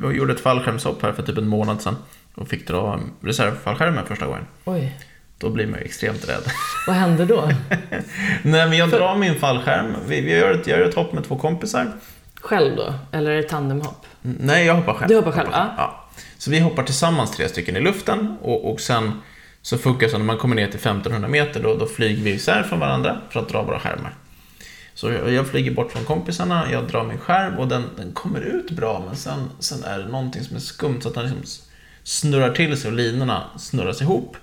[0.02, 1.96] jag gjorde ett fallskärmshopp här för typ en månad sedan.
[2.36, 4.46] Och fick dra reservfallskärmen första gången.
[4.66, 4.98] Oj,
[5.38, 6.44] Då blir man ju extremt rädd.
[6.88, 7.42] vad hände då?
[8.42, 9.94] Nej, men jag drar min fallskärm.
[10.08, 11.92] Vi, vi gör ett, jag gör ett hopp med två kompisar.
[12.42, 12.94] Själv då?
[13.12, 14.06] Eller är det tandemhopp?
[14.26, 15.10] Mm, Nej, jag hoppar själv.
[15.10, 16.04] Du hoppar själv, ja.
[16.38, 19.12] Så vi hoppar tillsammans tre stycken i luften och, och sen
[19.62, 22.32] så funkar det så när man kommer ner till 1500 meter då, då flyger vi
[22.32, 24.14] isär från varandra för att dra våra skärmar.
[24.98, 28.40] Så jag, jag flyger bort från kompisarna, jag drar min skärm och den, den kommer
[28.40, 31.64] ut bra men sen, sen är det någonting som är skumt så att den liksom
[32.04, 34.38] snurrar till sig och linorna snurras ihop.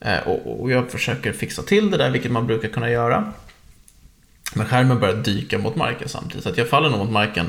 [0.00, 3.32] Eh, och, och jag försöker fixa till det där, vilket man brukar kunna göra.
[4.54, 7.46] Men skärmen börjar dyka mot marken samtidigt, så att jag faller nog mot marken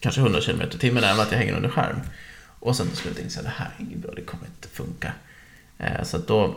[0.00, 2.00] kanske 100 km i timmen även att jag hänger under skärm.
[2.60, 4.68] Och sen till slut inser jag att det här är inget bra, det kommer inte
[4.68, 5.12] funka.
[5.78, 6.56] Eh, så att då,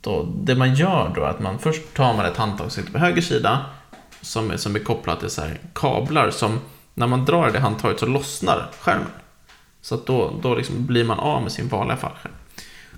[0.00, 2.92] då, det man gör då är att man först tar man ett handtag som sitter
[2.92, 3.66] på höger sida
[4.22, 6.60] som som är kopplat till så här kablar som
[6.94, 9.06] när man drar i det handtaget så lossnar skärmen.
[9.82, 12.32] Så att då, då liksom blir man av med sin vanliga fallskärm.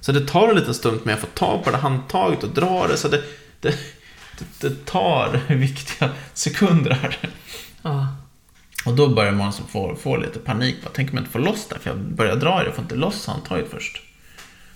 [0.01, 2.87] Så det tar en liten stund med att få tag på det handtaget och dra
[2.87, 2.97] det.
[2.97, 3.23] Så det,
[3.61, 3.75] det,
[4.39, 7.19] det, det tar viktiga sekunder här.
[7.83, 8.07] Ja,
[8.87, 10.77] Och då börjar man få, få lite panik.
[10.83, 12.77] Bara, Tänk om jag inte får loss det, för jag börjar dra i det och
[12.77, 14.03] får inte loss handtaget först.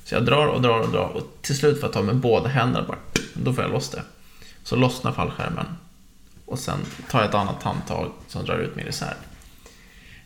[0.04, 2.48] Så jag drar och drar och drar och till slut får jag ta med båda
[2.48, 2.98] händerna bara.
[3.34, 4.02] Då får jag loss det.
[4.62, 5.66] Så lossnar fallskärmen.
[6.46, 6.78] Och sen
[7.10, 9.16] tar jag ett annat handtag som drar ut min reserv.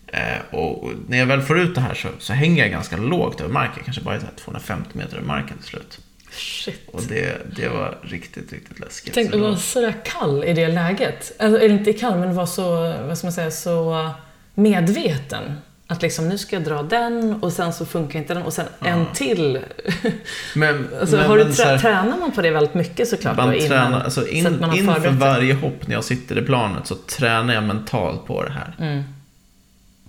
[0.07, 3.41] Eh, och när jag väl får ut det här så, så hänger jag ganska lågt
[3.41, 3.85] över marken.
[3.85, 5.99] Kanske bara så här 250 meter över marken till slut.
[6.31, 6.89] shit.
[6.93, 9.15] Och det, det var riktigt, riktigt läskigt.
[9.15, 11.33] Tänk att vara sådär kall i det läget.
[11.39, 14.11] Alltså, eller inte kall, men vara så, vad ska man säga, så
[14.55, 15.57] medveten.
[15.91, 18.67] Att liksom, nu ska jag dra den och sen så funkar inte den och sen
[18.81, 18.87] Ja.
[18.87, 19.59] en till.
[20.55, 23.37] Men, Alltså, men, har du trä- så här- tränar man på det väldigt mycket såklart?
[23.37, 26.39] Man då, innan, tränar, alltså så in, man har inför varje hopp när jag sitter
[26.39, 28.75] i planet så tränar jag mentalt på det här.
[28.79, 29.03] Mm.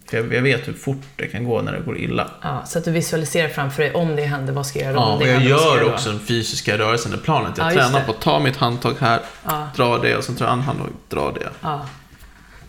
[0.10, 2.28] För jag, jag vet hur fort det kan gå när det går illa.
[2.42, 4.96] Ja, så att du visualiserar framför dig, om det händer, vad ska jag göra?
[4.96, 7.58] Ja, och jag händer, gör också den fysiska rörelsen i planet.
[7.58, 8.06] Jag Ja, tränar det.
[8.06, 9.20] på att ta mitt handtag här,
[9.76, 11.50] dra det och sen tar jag an handtag, dra det.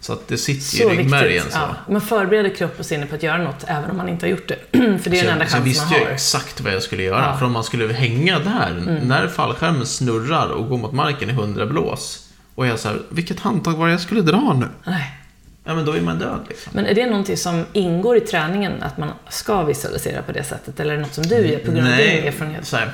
[0.02, 0.06] Ja.
[0.06, 1.58] Så att det sitter Så i ryggmärgen så.
[1.58, 1.92] Ja.
[1.92, 4.48] Man förbereder kropp och sinne på att göra något, även om man inte har gjort
[4.48, 4.58] det.
[5.02, 6.04] För det är så den enda chansen visste man ju har.
[6.04, 6.14] Mm.
[6.14, 7.38] exakt vad jag skulle göra.
[7.38, 11.66] För om man skulle hänga där, när fallskärmen snurrar och går mot marken i 100
[11.66, 12.28] blås.
[12.54, 14.68] Och jag så här, vilket handtag var det jag skulle dra nu?
[14.84, 15.18] Nej.
[15.64, 16.72] Ja, men då är man död liksom.
[16.74, 20.80] Men är det någonting som ingår i träningen, att man ska visualisera på det sättet?
[20.80, 22.66] Eller är det något som du gör på grund av din erfarenhet?
[22.66, 22.92] så här,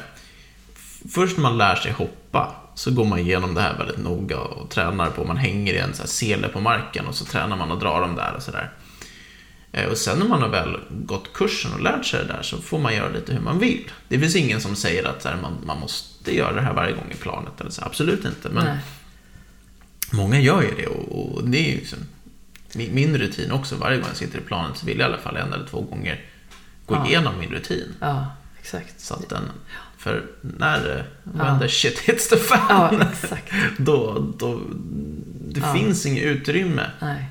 [1.15, 4.71] först när man lär sig hoppa så går man igenom det här väldigt noga och
[4.71, 5.25] tränar på.
[5.25, 8.01] Man hänger i en så här sele på marken och så tränar man och drar
[8.01, 8.71] dem där och sådär.
[9.73, 12.59] Eh, Och sen när man har väl gått kursen och lärt sig det där så
[12.59, 13.91] får man göra lite hur man vill.
[14.09, 17.11] Det finns ingen som säger att här, man, man måste göra det här varje gång
[17.11, 17.61] i planet.
[17.61, 17.83] Eller så.
[17.85, 18.49] Absolut inte.
[18.49, 18.79] Men Nej.
[20.13, 21.99] många gör ju det och, och det är ju liksom
[22.75, 23.77] min, min rutin också.
[23.77, 25.81] Varje gång jag sitter i planet så vill jag i alla fall en eller två
[25.81, 26.25] gånger
[26.87, 27.07] gå Ja.
[27.07, 27.95] igenom min rutin.
[28.01, 28.27] Ja,
[28.61, 29.01] exakt.
[29.01, 29.43] Så att den,
[30.09, 30.23] för
[30.59, 31.05] när
[31.39, 31.45] Ja.
[31.45, 33.53] when the shit hits the fan, Ja, exakt.
[33.79, 34.61] då, då
[35.49, 35.75] det Ja.
[35.75, 37.25] finns inget utrymme Nej.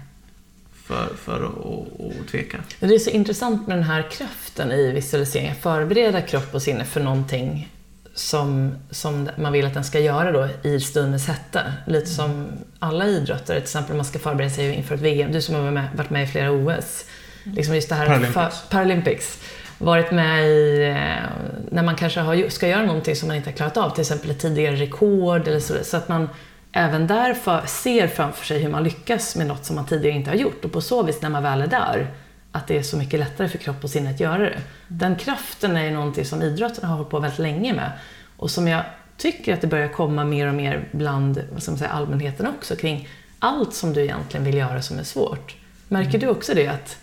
[0.83, 2.57] för, för att, att tveka.
[2.79, 6.61] Men Det är så intressant med den här kraften i visualisering, att förbereda kropp och
[6.61, 7.69] sinne för någonting
[8.13, 11.61] som, som man vill att den ska göra då i stundens hetta.
[11.87, 12.47] Lite som
[12.79, 15.31] alla idrottare, till exempel man ska förbereda sig inför ett VM.
[15.31, 17.05] Du som har varit med, varit med i flera OS.
[17.43, 18.33] Liksom just det här Paralympics.
[18.33, 19.39] För, Paralympics.
[19.77, 21.29] Varit med i, eh,
[21.71, 24.31] när man kanske har, ska göra någonting som man inte har klarat av, till exempel
[24.31, 25.73] ett tidigare rekord eller så.
[25.83, 26.29] Så att man
[26.71, 30.29] även där för, ser framför sig hur man lyckas med något som man tidigare inte
[30.29, 30.65] har gjort.
[30.65, 32.07] Och på så vis, när man väl är där,
[32.51, 34.61] att det är så mycket lättare för kropp och sinne att göra det.
[34.87, 37.91] Den kraften är ju någonting som idrotten har hållit på väldigt länge med.
[38.37, 38.83] Och som jag
[39.17, 43.09] tycker att det börjar komma mer och mer bland man säga, allmänheten också, kring
[43.39, 45.55] allt som du egentligen vill göra som är svårt.
[45.87, 46.67] Märker du också det?
[46.67, 46.97] Att,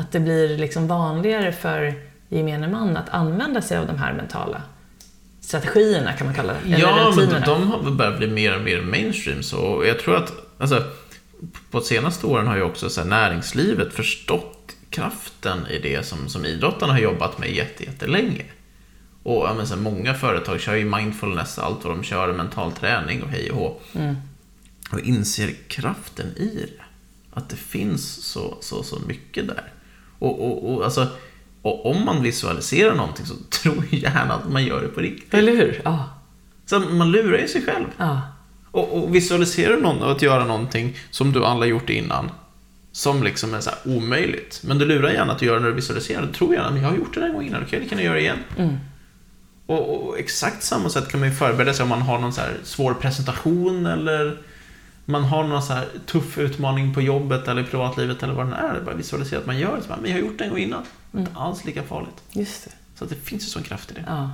[0.00, 1.94] att det blir liksom vanligare för
[2.28, 4.62] gemene man att använda sig av de här mentala
[5.40, 6.74] strategierna, kan man kalla det?
[6.74, 7.46] Eller Ja, men rutinerna?
[7.46, 9.42] de, de har börjat bli mer och mer mainstream.
[9.42, 10.84] Så och jag tror att, alltså,
[11.70, 16.44] på senaste åren har ju också så här, näringslivet förstått kraften i det som, som
[16.44, 18.44] idrottarna har jobbat med jätte, jättelänge.
[19.22, 22.72] Och ja, men, så här, många företag kör ju mindfulness, allt vad de kör, mental
[22.72, 23.80] träning och hej och hå.
[23.94, 24.16] Mm.
[24.92, 26.84] Och inser kraften i det.
[27.32, 29.72] Att det finns så, så, så mycket där.
[30.20, 31.06] Och, och, och, alltså,
[31.62, 35.34] och om man visualiserar någonting så tror jag gärna att man gör det på riktigt.
[35.34, 35.80] Eller hur?
[35.84, 36.08] Ja.
[36.66, 37.86] Så man lurar ju sig själv.
[37.96, 38.20] ja.
[38.72, 42.30] Och, och visualiserar du någon att göra någonting som du aldrig gjort innan,
[42.92, 45.74] som liksom är så omöjligt, men du lurar gärna att du gör det när du
[45.74, 46.22] visualiserar.
[46.22, 48.14] Du tror gärna, men jag har gjort det en gång innan, då kan jag göra
[48.14, 48.38] det igen.
[48.58, 48.76] Mm.
[49.66, 52.40] Och, och exakt samma sätt kan man ju förbereda sig om man har någon så
[52.64, 54.38] svår presentation eller
[55.10, 58.56] man har någon så här tuff utmaning på jobbet eller i privatlivet eller vad det
[58.56, 58.72] är.
[58.72, 59.96] Det är bara visualisera att man gör det.
[60.00, 60.82] Men jag har gjort det en gång innan.
[61.16, 62.22] Inte alls lika farligt.
[62.32, 62.70] Just det.
[62.98, 64.04] Så det finns ju sån kraft i det.
[64.06, 64.30] Ja.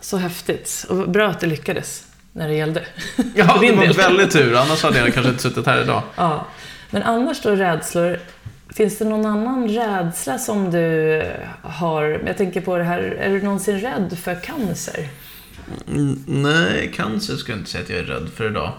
[0.00, 0.86] Så häftigt.
[0.88, 2.86] Och bra att det lyckades när det gällde.
[3.34, 4.56] Ja, det var väldigt tur.
[4.56, 6.02] Annars hade jag kanske inte suttit här idag.
[6.16, 6.46] Ja.
[6.90, 8.18] Men annars då rädslor.
[8.68, 11.22] Finns det någon annan rädsla som du
[11.62, 12.22] har?
[12.26, 15.08] Jag tänker på det här, är du någonsin rädd för cancer?
[15.88, 18.72] Mm, nej, cancer skulle jag inte säga att jag är rädd för idag.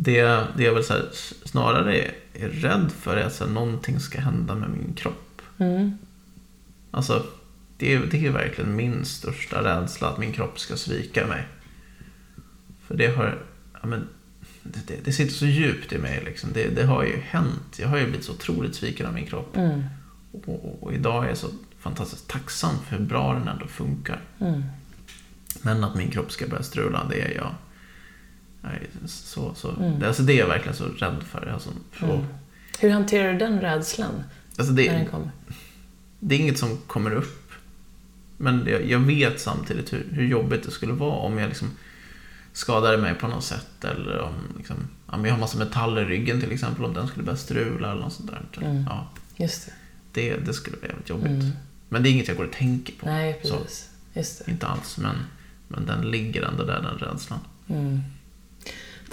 [0.00, 1.08] Det, det jag väl så här,
[1.44, 5.42] snarare är, är rädd för är att här, någonting ska hända med min kropp.
[5.58, 5.98] Mm.
[6.90, 7.26] Alltså,
[7.76, 11.46] det är, det är verkligen min största rädsla, att min kropp ska svika mig.
[12.86, 13.38] För det har,
[13.80, 14.08] ja, men,
[14.62, 16.50] det, det, det sitter så djupt i mig liksom.
[16.52, 17.78] Det, det har ju hänt.
[17.78, 19.56] Jag har ju blivit så otroligt sviken av min kropp.
[19.56, 19.82] Mm.
[20.32, 24.20] Och, och, och idag är jag så fantastiskt tacksam för hur bra den ändå funkar.
[24.40, 24.62] Mm.
[25.62, 27.54] Men att min kropp ska börja strula, det är jag...
[28.62, 28.70] jag
[29.10, 29.98] så, så, Mm.
[30.00, 31.46] det, alltså det är jag verkligen så rädd för.
[31.54, 32.24] Alltså, så Mm.
[32.80, 34.22] Hur hanterar du den rädslan
[34.56, 35.30] alltså när det, den kommer?
[36.20, 37.52] det är inget som kommer upp.
[38.36, 41.70] Men det, jag vet samtidigt hur, hur jobbigt det skulle vara om jag liksom
[42.52, 43.84] skadade mig på något sätt.
[43.84, 47.24] Eller om liksom, om jag har massa metall i ryggen till exempel, om den skulle
[47.24, 48.66] börja strula eller något sånt där.
[48.66, 48.84] Mm.
[48.88, 49.72] Ja, Just det.
[50.12, 51.26] det, det skulle vara jävligt jobbigt.
[51.26, 51.50] Mm.
[51.88, 53.06] Men det är inget jag går och tänker på.
[53.06, 53.56] Nej, Så.
[53.56, 53.90] precis.
[54.14, 54.50] Just det.
[54.50, 55.16] Inte alls, men,
[55.68, 57.38] men den ligger ändå där, den rädslan.
[57.68, 58.00] Mm.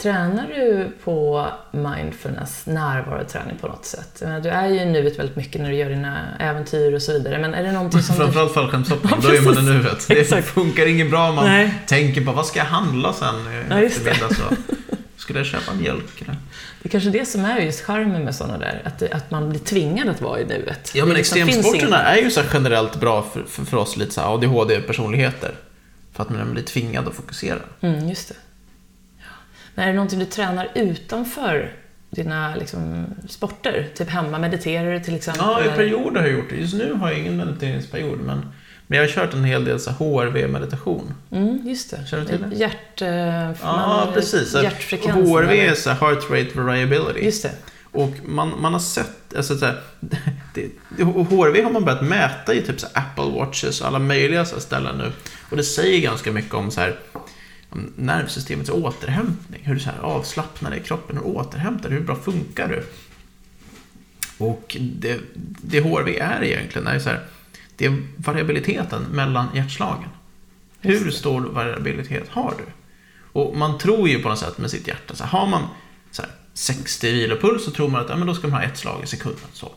[0.01, 4.23] Tränar du på mindfulness, närvaroträning på något sätt?
[4.43, 7.37] Du är ju i nuet väldigt mycket när du gör dina äventyr och så vidare,
[7.39, 8.21] men är det någonting som du...
[8.21, 10.05] Framförallt fallskärmshoppning, Ja, då är man i nuet.
[10.07, 10.47] Det Exakt.
[10.47, 11.73] funkar inget bra om man Nej.
[11.87, 13.35] tänker på vad ska jag handla sen
[13.69, 14.29] Ja, eftermiddag.
[14.35, 14.43] Så
[15.17, 16.21] Skulle jag köpa mjölk?
[16.21, 16.35] Eller?
[16.81, 19.49] Det är kanske det som är just charmen med sådana där, att, det- att man
[19.49, 20.91] blir tvingad att vara i nuet.
[20.95, 24.21] Ja, men liksom extremsporterna är ju så generellt bra för, för, för oss lite så
[24.21, 25.51] ADHD-personligheter.
[26.13, 27.59] För att man blir tvingad att fokusera.
[27.81, 28.35] Mm, just det.
[29.76, 31.73] Men är det någonting du tränar utanför
[32.09, 33.88] dina liksom, sporter?
[33.95, 35.43] Typ hemma, mediterar du till exempel?
[35.45, 36.55] Ja, i perioder har jag gjort det.
[36.55, 38.51] Just nu har jag ingen mediteringsperiod, men,
[38.88, 41.13] men jag har kört en hel del HRV-meditation.
[41.32, 42.05] Mm, just det.
[42.09, 42.55] Känner du till det?
[42.55, 43.01] Hjärt...
[43.01, 44.55] eh, Ja, precis.
[44.63, 45.26] Hjärtfrekvensen.
[45.26, 45.71] HRV eller?
[45.71, 47.26] är så heart rate variability.
[47.26, 47.51] Just det.
[47.91, 49.82] Och man, man har sett, alltså så här,
[50.53, 50.69] det,
[51.03, 54.97] HRV har man börjat mäta i typ så Apple Watches och alla möjliga så ställen
[54.97, 55.11] nu.
[55.49, 56.95] Och det säger ganska mycket om så här,
[57.95, 59.61] nervsystemets återhämtning.
[59.63, 62.86] Hur du så här avslappnar i kroppen och återhämtar Hur bra funkar du?
[64.38, 65.19] Och det,
[65.61, 67.26] det HRV är egentligen är så här,
[67.76, 70.09] det är variabiliteten mellan hjärtslagen.
[70.80, 72.63] Hur stor variabilitet har du?
[73.39, 75.67] Och man tror ju på något sätt med sitt hjärta, så här, har man
[76.11, 78.78] så här, 60 vilopuls så tror man att ja, men då ska man ha ett
[78.78, 79.49] slag i sekunden.
[79.53, 79.71] Så.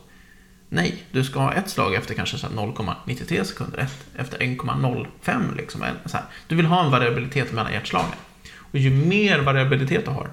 [0.69, 5.55] Nej, du ska ha ett slag efter kanske så här 0,93 sekunder, ett efter 1,05
[5.57, 5.83] liksom.
[5.83, 6.25] En- Så här.
[6.47, 8.09] Du vill ha en variabilitet mellan hjärtslagen.
[8.57, 10.29] Och ju mer variabilitet du har,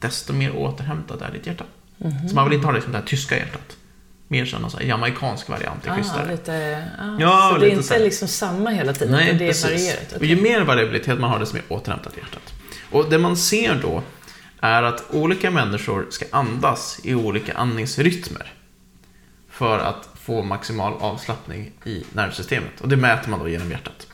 [0.00, 1.64] desto mer återhämtat är ditt hjärta.
[1.98, 2.28] Mhm.
[2.28, 3.76] Så man vill inte ha liksom det här tyska hjärtat.
[4.28, 7.70] Mer som någon här jamaicansk variant, det är Ah, lite, ah, Ja, så det är
[7.70, 9.64] inte så liksom samma hela tiden, Nej, det är precis.
[9.64, 10.10] varierat.
[10.12, 10.28] Och okej.
[10.28, 12.54] ju mer variabilitet man har, desto mer återhämtat hjärtat.
[12.90, 14.02] Och det man ser då
[14.60, 18.52] är att olika människor ska andas i olika andningsrytmer
[19.58, 22.80] för att få maximal avslappning i nervsystemet.
[22.80, 24.06] Och det mäter man då genom hjärtat.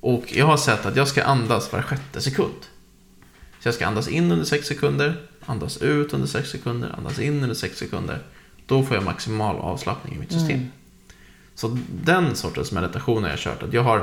[0.00, 2.54] Och jag har sett att jag ska andas var sjätte sekund.
[3.60, 7.42] Så jag ska andas in under 6 sekunder, andas ut under 6 sekunder, andas in
[7.42, 8.22] under 6 sekunder.
[8.66, 10.56] Då får jag maximal avslappning i mitt system.
[10.56, 10.70] Mm.
[11.54, 13.62] Så den sortens meditation har jag kört.
[13.62, 13.98] Att jag har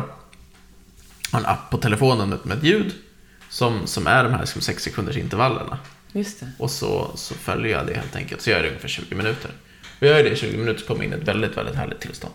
[1.33, 2.93] en app på telefonen med, ett ljud
[3.49, 5.77] som, som är de här 6 sekunders intervallerna.
[6.11, 6.51] Just det.
[6.59, 8.41] Och så, så följer jag det helt enkelt.
[8.41, 9.51] Så gör jag det ungefär 20 minuter.
[9.99, 11.99] Jag gör det i 20 minuter så kommer jag in i ett väldigt, väldigt härligt
[11.99, 12.33] tillstånd.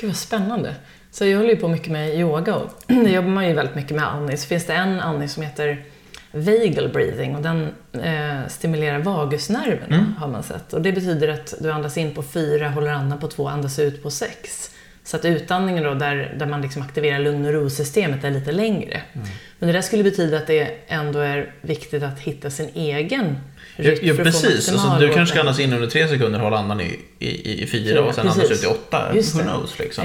[0.00, 0.74] Gud vad spännande.
[1.10, 3.96] Så jag håller ju på mycket med yoga och där jobbar man ju väldigt mycket
[3.96, 4.36] med andning.
[4.36, 5.84] Så finns det en andning som heter
[6.32, 7.68] vagal breathing och den
[8.02, 10.14] eh, stimulerar vagusnerven Mm.
[10.18, 10.72] har man sett.
[10.72, 14.02] Och det betyder att du andas in på fyra, håller andan på två, andas ut
[14.02, 14.70] på sex.
[15.04, 19.02] Så att utandningen då, där, där man liksom aktiverar lugn och ro-systemet, är lite längre.
[19.12, 19.26] Mm.
[19.58, 23.38] Men det där skulle betyda att det ändå är viktigt att hitta sin egen
[24.02, 24.68] Ja, få precis.
[24.72, 27.84] Alltså, du kanske ska andas in under 3 sekunder, hålla andan i, i, i 4
[27.84, 28.58] Fyra, och sen andas precis.
[28.58, 29.10] ut i 8.
[29.14, 30.04] Just Who knows liksom.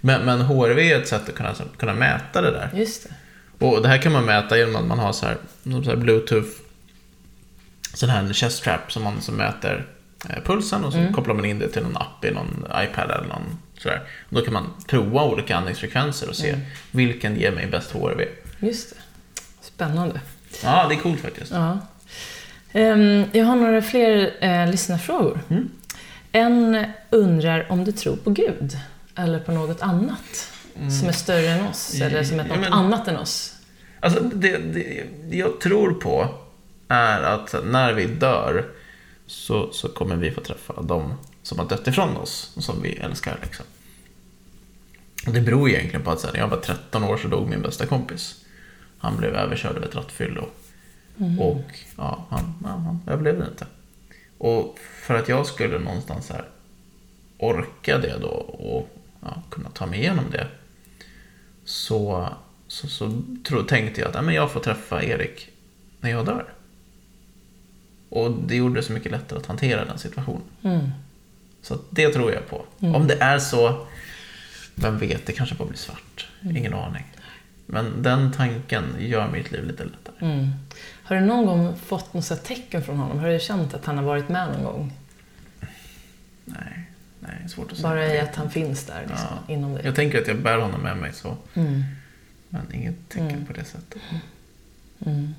[0.00, 2.70] Men, men HRV är ett sätt att kunna, kunna mäta det där.
[2.74, 3.14] just det.
[3.66, 6.48] Och det här kan man mäta genom att man har så här, så här bluetooth,
[7.94, 9.86] sån här chest strap som man som mäter
[10.30, 11.12] eh, pulsen och så Mm.
[11.12, 14.02] kopplar man in det till någon app i någon iPad eller någon sådär.
[14.28, 16.60] Och då kan man prova olika andningsfrekvenser och se Mm.
[16.90, 18.24] vilken ger mig bäst HRV.
[18.60, 18.96] Just det.
[19.60, 20.20] Spännande.
[20.62, 21.52] Ja, det är coolt faktiskt.
[21.52, 21.78] Ja.
[22.74, 25.40] Ehm, Jag har några fler eh, lyssnarfrågor.
[25.48, 25.70] Mm.
[26.32, 28.78] En undrar om du tror på Gud
[29.16, 30.50] eller på något annat
[31.00, 32.50] som är större än oss eller som är Mm.
[32.50, 33.56] Ja, något men- annat än oss.
[34.00, 36.28] Alltså, det, det, jag tror på
[36.88, 38.64] är att när vi dör
[39.26, 43.38] så, så kommer vi få träffa de som har dött ifrån oss som vi älskar.
[43.42, 43.64] Liksom.
[45.26, 48.34] Det beror egentligen på att när jag var 13 år så dog min bästa kompis.
[48.98, 50.48] Han blev överkörd av ett rattfyllo.
[51.40, 51.64] Och
[51.96, 53.66] ja, han, ja, han överlevde inte.
[54.38, 56.44] Och för att jag skulle någonstans här
[57.38, 58.88] orka det då och
[59.20, 60.46] ja, kunna ta mig igenom det
[61.64, 62.28] så,
[62.66, 65.48] så, så tro, tänkte jag att ja, men jag får träffa Erik
[66.00, 66.44] när jag dör.
[68.08, 70.42] Och det gjorde det så mycket lättare att hantera den situationen.
[70.62, 70.90] Mm.
[71.62, 72.64] Så det tror jag på.
[72.78, 73.86] Om det är så,
[74.74, 76.28] vem vet, det kanske bara blir svart.
[76.42, 77.04] Ingen aning.
[77.66, 80.16] Men den tanken gör mitt liv lite lättare.
[80.20, 80.50] Mm.
[81.04, 83.18] Har du någon gång fått något tecken från honom?
[83.18, 84.92] Har du känt att han har varit med någon gång?
[86.44, 86.90] Nej,
[87.20, 87.88] nej, svårt att säga.
[87.88, 89.52] Bara i att han finns där liksom, Ja.
[89.54, 89.82] inom dig?
[89.84, 91.36] Jag tänker att jag bär honom med mig så.
[91.54, 91.82] Mm.
[92.48, 93.46] Men inget tecken Mm.
[93.46, 94.02] på det sättet.
[95.06, 95.34] Mm.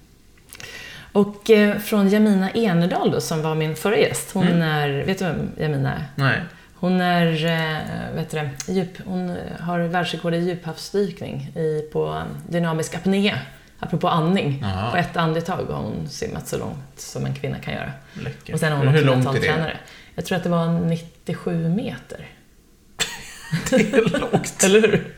[1.12, 4.32] Och eh, från Jamina Enerdal då, som var min förra gäst.
[4.32, 4.62] Hon Mm.
[4.62, 6.04] är, vet du vem Jamina är?
[6.16, 6.42] Nej.
[6.76, 8.30] Hon är, eh, vet
[8.68, 13.36] du djup, hon har världsrekord i djuphavsdykning i, på eh, dynamisk apné.
[13.80, 14.60] Apropå andning.
[14.62, 14.92] Jaha.
[14.92, 17.92] På ett andetag har hon simmat så långt som en kvinna kan göra.
[18.14, 18.54] Läckert.
[18.54, 19.78] Och sen har hon Hur långt är det?
[20.16, 22.28] Jag tror att det var 97 meter.
[23.70, 24.64] Det är långt.
[24.64, 25.14] Eller hur?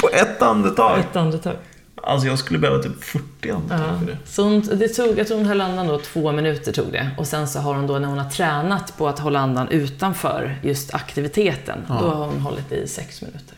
[0.00, 0.98] På ett andetag.
[0.98, 1.56] Ett andetag.
[2.02, 3.98] Alltså jag skulle behöva typ 40 andetag Ja.
[3.98, 4.18] för det.
[4.24, 7.10] Så hon, det tog, jag tror hon höll andan då två minuter tog det.
[7.18, 10.58] Och sen så har hon då när hon har tränat på att hålla andan utanför
[10.62, 11.98] just aktiviteten, Ja.
[12.00, 13.56] då har hon hållit i sex minuter.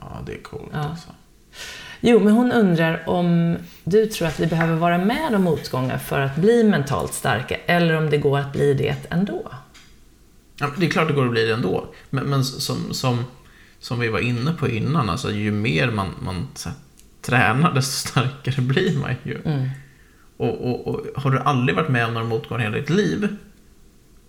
[0.00, 0.78] Ja, det är coolt Ja.
[0.78, 1.08] alltså.
[2.08, 6.20] Jo, men hon undrar om du tror att vi behöver vara med om motgångar för
[6.20, 9.52] att bli mentalt starka, eller om det går att bli det ändå?
[10.56, 11.94] Ja, det är klart det går att bli det ändå.
[12.10, 13.24] Men, men som, som,
[13.78, 16.78] som vi var inne på innan, alltså, ju mer man, man så här,
[17.22, 19.38] tränar, desto starkare blir man ju.
[19.44, 19.68] Mm.
[20.36, 23.36] Och, och, och har du aldrig varit med om några motgångar i hela ditt liv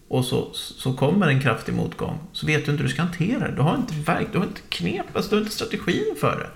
[0.07, 3.47] och så, så kommer en kraftig motgång så vet du inte hur du ska hantera
[3.47, 3.55] det.
[3.55, 6.49] Du har inte verk, du har inte knep, alltså, du har inte strategin för det.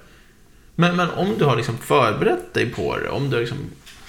[0.82, 3.58] Men, men om du har liksom förberett dig på det, om du har liksom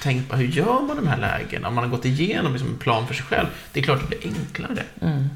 [0.03, 2.79] tänkt på hur gör man de här lägena, om man har gått igenom liksom en
[2.79, 4.83] plan för sig själv, det är klart att det blir enklare.
[5.01, 5.29] Mm.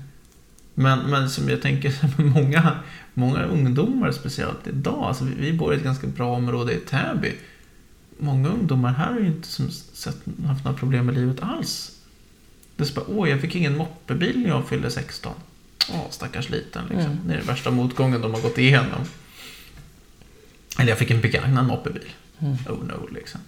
[0.74, 2.76] Men, men som jag tänker, många,
[3.14, 7.32] många ungdomar speciellt idag, alltså vi, vi bor i ett ganska bra område i Täby.
[8.18, 11.92] Många ungdomar här har ju inte som sett, haft några problem med livet alls.
[12.76, 15.32] Det är bara, åh, jag fick ingen moppebil när jag fyllde 16.
[15.92, 17.12] Åh, stackars liten liksom.
[17.12, 17.26] Mm.
[17.26, 19.00] Det är den värsta motgången de har gått igenom.
[20.78, 22.08] Eller jag fick en begagnad moppebil.
[22.38, 22.54] Mm.
[22.68, 23.40] Oh no, liksom.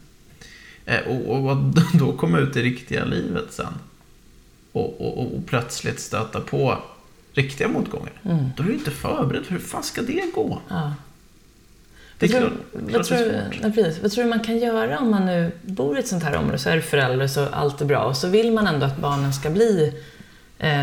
[0.84, 1.56] Eh, och, och
[1.98, 3.74] då komma ut i riktiga livet sen.
[4.72, 6.78] Och, och, och, plötsligt stöta på
[7.32, 8.12] riktiga motgångar.
[8.22, 8.44] Mm.
[8.56, 9.44] Då är du inte förberedd.
[9.48, 10.60] Hur fan ska det gå?
[10.68, 10.94] Ja.
[12.18, 12.50] Det är Vad
[12.88, 13.18] klart, tror,
[13.62, 16.22] vad, tror, vad tror du man kan göra om man nu bor i ett sånt
[16.22, 18.86] här område, så är du förälder så allt är bra och så vill man ändå
[18.86, 20.02] att barnen ska bli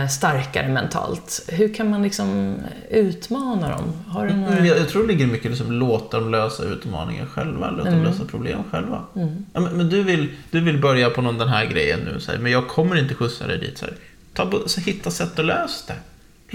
[0.10, 1.46] starkare mentalt.
[1.48, 2.56] Hur kan man liksom
[2.90, 3.84] utmana dem?
[4.08, 4.52] Har du några...
[4.54, 7.84] Mm, jag, jag tror det ligger mycket i liksom låta dem lösa utmaningar själva, låta
[7.90, 8.12] dem Mm.
[8.12, 9.04] lösa problem själva.
[9.16, 9.46] Mm.
[9.54, 12.32] Ja, men, men du, vill, du vill börja på någon den här grejen nu, så
[12.32, 13.78] här, men jag kommer inte skjutsa dig dit.
[13.78, 13.96] Så här.
[14.34, 16.00] Ta, så hitta sätt att lösa det.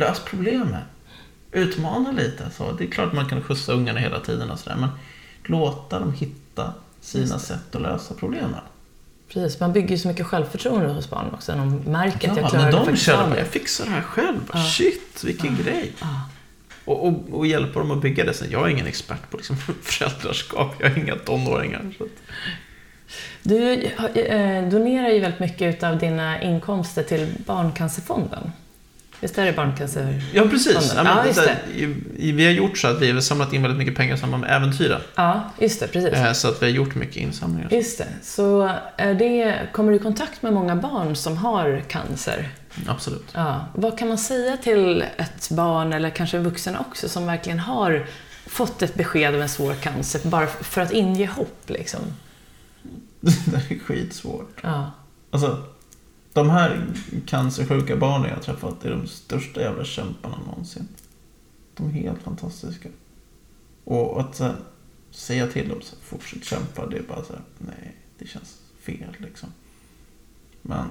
[0.01, 0.83] Lös problemet.
[1.53, 2.51] Utmana lite.
[2.57, 2.73] Så.
[2.79, 4.89] Det är klart man kan skjutsa ungarna hela tiden, och så där, men
[5.45, 8.61] låta dem hitta sina sätt att lösa problemen.
[9.33, 11.53] Precis, man bygger ju så mycket självförtroende hos barn också.
[11.53, 13.39] De märker att jag Ja, klarar det de faktiskt känner det.
[13.39, 14.41] jag fixar det här själv.
[14.53, 14.59] Ja.
[14.65, 15.93] Shit, vilken grej.
[16.01, 16.07] Ja.
[16.85, 18.35] Och, och, och hjälpa dem att bygga det.
[18.35, 20.75] Sen, jag är ingen expert på liksom, föräldraskap.
[20.79, 21.95] Jag har inga tonåringar.
[21.99, 22.07] Så
[23.43, 23.73] Du
[24.15, 28.53] eh, donerar ju väldigt mycket av dina inkomster till Barncancerfonden.
[29.21, 30.23] Visst är det Barncancer...
[30.35, 30.93] ja, precis.
[30.97, 31.07] Ja, men,
[31.37, 31.43] Ja,
[32.17, 34.41] i- vi har gjort så att vi har samlat in väldigt mycket pengar i samband
[34.41, 35.01] med äventyren.
[35.15, 36.13] Ja, just det, precis.
[36.13, 37.69] Eh, Så att vi har gjort mycket insamlingar.
[37.73, 38.07] Just det.
[38.23, 42.49] Så är det, kommer du i kontakt med många barn som har cancer?
[42.89, 43.29] Absolut.
[43.35, 43.67] Ja.
[43.75, 48.07] Vad kan man säga till ett barn, eller kanske en vuxen också, som verkligen har
[48.47, 51.63] fått ett besked om en svår cancer, bara för att inge hopp?
[51.67, 52.01] Liksom?
[53.21, 54.57] Det är skitsvårt.
[54.63, 54.91] Ja.
[55.31, 55.63] Alltså,
[56.33, 56.87] de här
[57.27, 60.89] cancersjuka barnen jag träffat är de största jävla kämparna någonsin.
[61.75, 62.89] De är helt fantastiska.
[63.85, 64.57] Och att här,
[65.11, 68.59] säga till dem så här, fortsätt kämpa, det är bara så här, nej, det känns
[68.81, 69.49] fel liksom.
[70.63, 70.87] Men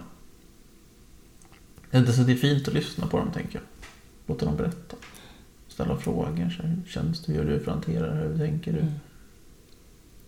[1.92, 3.64] det är, så det är fint att lyssna på dem, tänker jag.
[4.28, 4.96] Låta dem berätta.
[5.68, 6.50] Ställa frågor.
[6.50, 7.34] Så här, hur känns det?
[7.34, 8.28] Hur gör du för att hantera det här?
[8.28, 8.80] Hur tänker du?
[8.80, 8.94] Mm.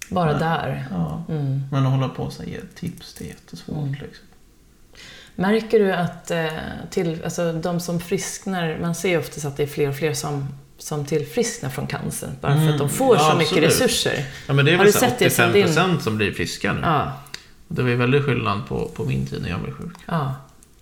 [0.09, 0.39] Bara Ja.
[0.39, 0.88] där.
[0.91, 1.24] Ja.
[1.30, 1.62] Mm.
[1.72, 3.78] Men att hålla på och ge tips, det är jättesvårt.
[3.78, 3.93] Mm.
[3.93, 4.26] Liksom.
[5.36, 6.45] Märker du att eh,
[6.89, 10.13] till, alltså, de som frisknar, man ser ju oftast att det är fler och fler
[10.13, 12.89] som, som tillfrisknar från cancer, bara för att de Mm.
[12.89, 13.69] får Ja, så mycket absolut.
[13.82, 14.25] resurser.
[14.47, 15.45] Ja, men det är Har väl du så här sett det som
[15.95, 16.79] 85% som blir friska nu.
[16.84, 17.11] Ja,
[17.67, 19.95] Det var ju väldigt skillnad på, på min tid när jag blev sjuk.
[20.05, 20.36] ja.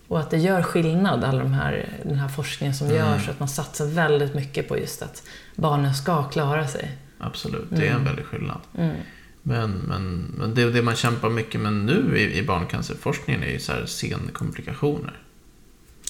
[0.07, 2.97] Och att det gör skillnad, all de här, den här forskningen som Mm.
[2.99, 5.23] görs, att man satsar väldigt mycket på just att
[5.55, 6.91] barnen ska klara sig.
[7.19, 8.05] Absolut, det är en Mm.
[8.05, 8.57] väldig skillnad.
[8.77, 8.95] Mm.
[9.43, 13.59] Men, men, men det, det man kämpar mycket med nu i, i barncancerforskningen är ju
[13.59, 15.19] så här senkomplikationer.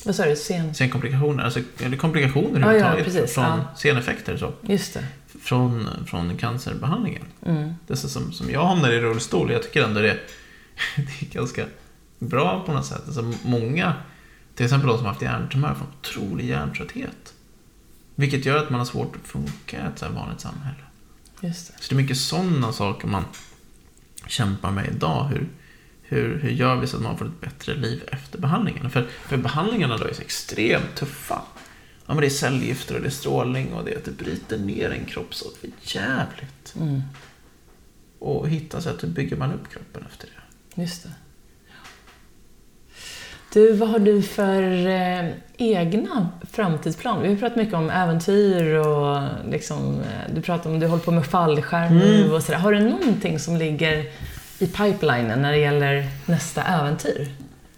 [0.06, 0.36] Vad sa du?
[0.36, 0.76] Sen...
[0.76, 3.76] Senkomplikationer, alltså eller komplikationer Ja, ja, precis, från ja.
[3.78, 5.06] seneffekter så, Just det.
[5.42, 7.24] från, från cancerbehandlingen.
[7.46, 7.74] Mm.
[7.88, 10.18] Det som, som jag hamnar i rullstol, jag tycker ändå det,
[10.96, 11.66] det är ganska
[12.20, 13.02] bra på något sätt.
[13.06, 13.94] Alltså många,
[14.56, 17.34] till exempel de som har haft hjärntumör, får otrolig hjärntrötthet.
[18.16, 20.84] Vilket gör att man har svårt att funka i ett så här vanligt samhälle.
[21.42, 21.84] Just det.
[21.84, 23.24] Så det är mycket sådana saker man
[24.28, 25.26] kämpar med idag.
[25.26, 25.50] Hur,
[26.02, 28.90] hur, hur gör vi så att man får ett bättre liv efter behandlingen?
[28.90, 31.42] För, för behandlingarna då är så extremt tuffa.
[32.06, 34.58] Ja, men det är cellgifter och det är strålning och det, är att det bryter
[34.58, 35.46] ner en kropp så
[35.82, 36.76] jävligt.
[36.76, 37.02] Mm.
[38.20, 40.82] Och hitta sätt hur bygger man upp kroppen efter det.
[40.82, 41.14] Just det.
[43.54, 47.22] Du, vad har du för eh, egna framtidsplaner?
[47.24, 49.22] Vi har pratat mycket om äventyr och
[49.52, 52.34] liksom, eh, du pratar om du håller på med fallskärm nu Mm.
[52.34, 52.60] och sådär.
[52.60, 54.06] Har du någonting som ligger
[54.60, 57.28] i pipelinen när det gäller nästa äventyr?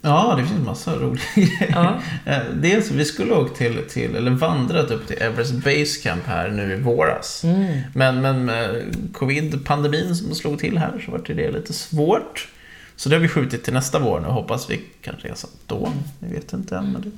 [0.01, 1.69] Ja, det finns en massa roliga grejer.
[1.71, 1.99] Ja.
[2.25, 6.49] Eh, Dels, vi skulle åkt till, till, eller vandrat upp till Everest Base Camp här
[6.49, 7.43] nu i våras.
[7.43, 7.77] Mm.
[7.93, 12.47] Men, men med covid-pandemin som slog till här så var det lite svårt.
[13.01, 15.93] Så det har vi skjutit till nästa vår nu och hoppas vi kan resa då.
[16.19, 17.11] Vi vet inte än, men det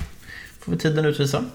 [0.60, 1.46] får vi tiden utvisa.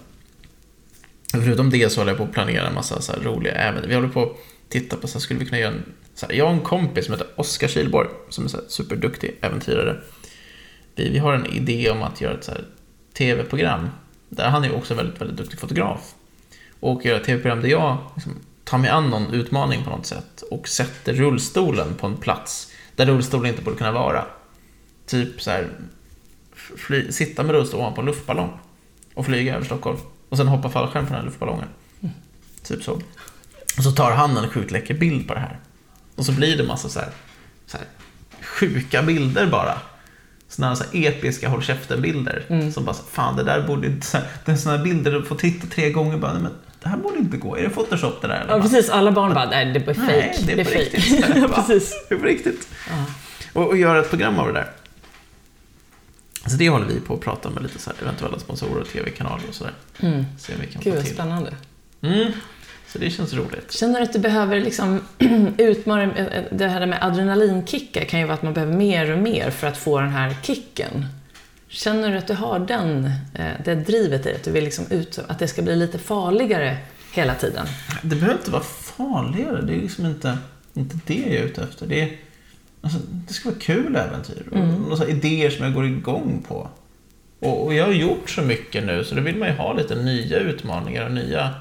[1.33, 3.89] Förutom det så håller jag på att planera en massa så här roliga äventyr.
[3.89, 4.37] Vi håller på att
[4.69, 5.83] titta på, så här, skulle vi kunna göra en...
[6.15, 9.39] Så här, jag och en kompis som heter Oskar Kilborg, som är så här, superduktig
[9.41, 10.01] äventyrare.
[10.95, 12.65] Vi, vi har en idé om att göra ett så här,
[13.13, 13.89] tv-program.
[14.29, 16.15] Där han är också väldigt, väldigt duktig fotograf.
[16.81, 18.33] Och göra ett tv-program där jag liksom,
[18.65, 22.68] tar mig an någon utmaning på något sätt och sätter rullstolen på en plats
[22.99, 24.25] där rullstolen inte borde kunna vara.
[25.07, 25.69] Typ så här,
[26.77, 28.59] fly, sitta med rullstol ovanpå en luftballong
[29.15, 29.99] och flyga över Stockholm.
[30.29, 31.69] Och sen hoppa fallskärm från den här luftballongen.
[32.63, 32.93] Typ så.
[33.77, 35.59] Och så tar han en sjukt läcker bild på det här.
[36.17, 37.11] Och så blir det massa så här,
[37.67, 37.87] så här
[38.43, 39.79] sjuka bilder bara.
[40.49, 42.45] Sådana här, så här episka håll käften-bilder.
[42.49, 42.73] Mm.
[42.73, 44.07] Som bara, fan det där borde inte...
[44.07, 46.53] Så här, det är sådana här bilder du får titta tre gånger bara, men
[46.89, 47.57] det här borde inte gå.
[47.57, 48.41] Är det Photoshop det där?
[48.41, 48.91] eller Ja, precis.
[48.91, 50.07] Alla barn bara, nej, det är fake.
[50.07, 50.79] Nej, det är fake.
[50.79, 51.25] riktigt.
[51.37, 52.07] ja, precis.
[52.09, 52.69] Det är på riktigt.
[52.91, 53.05] Ja.
[53.53, 54.71] Och, och göra ett program av det där.
[56.47, 59.43] Så det håller vi på att prata med lite så här, eventuella sponsorer och tv-kanaler
[59.49, 59.73] och sådär.
[60.01, 60.25] Mm.
[60.39, 61.15] Se om vi kan Gud, få till.
[61.15, 61.55] spännande.
[62.03, 62.33] Mm.
[62.89, 63.73] Så det känns roligt.
[63.73, 65.01] Känner du att du behöver liksom
[65.59, 66.07] utmana,
[66.51, 69.79] det här med adrenalinkickar kan ju vara att man behöver mer och mer för att
[69.79, 71.07] få den här kicken.
[71.69, 73.05] Känner du att du har den,
[73.35, 76.77] eh, det drivet i att du vill liksom ut, att det ska bli lite farligare
[77.13, 77.67] hela tiden?
[78.03, 79.63] Det behöver inte vara farligare.
[79.63, 80.39] Det är liksom inte,
[80.75, 81.87] inte det jag är ute efter.
[81.87, 82.17] Det, är,
[82.81, 84.49] alltså, det ska vara kul äventyr.
[84.51, 84.99] Och Mm.
[84.99, 86.69] här idéer som jag går igång på.
[87.41, 89.95] Och, och jag har gjort så mycket nu så då vill man ju ha lite
[89.95, 91.55] nya utmaningar och nya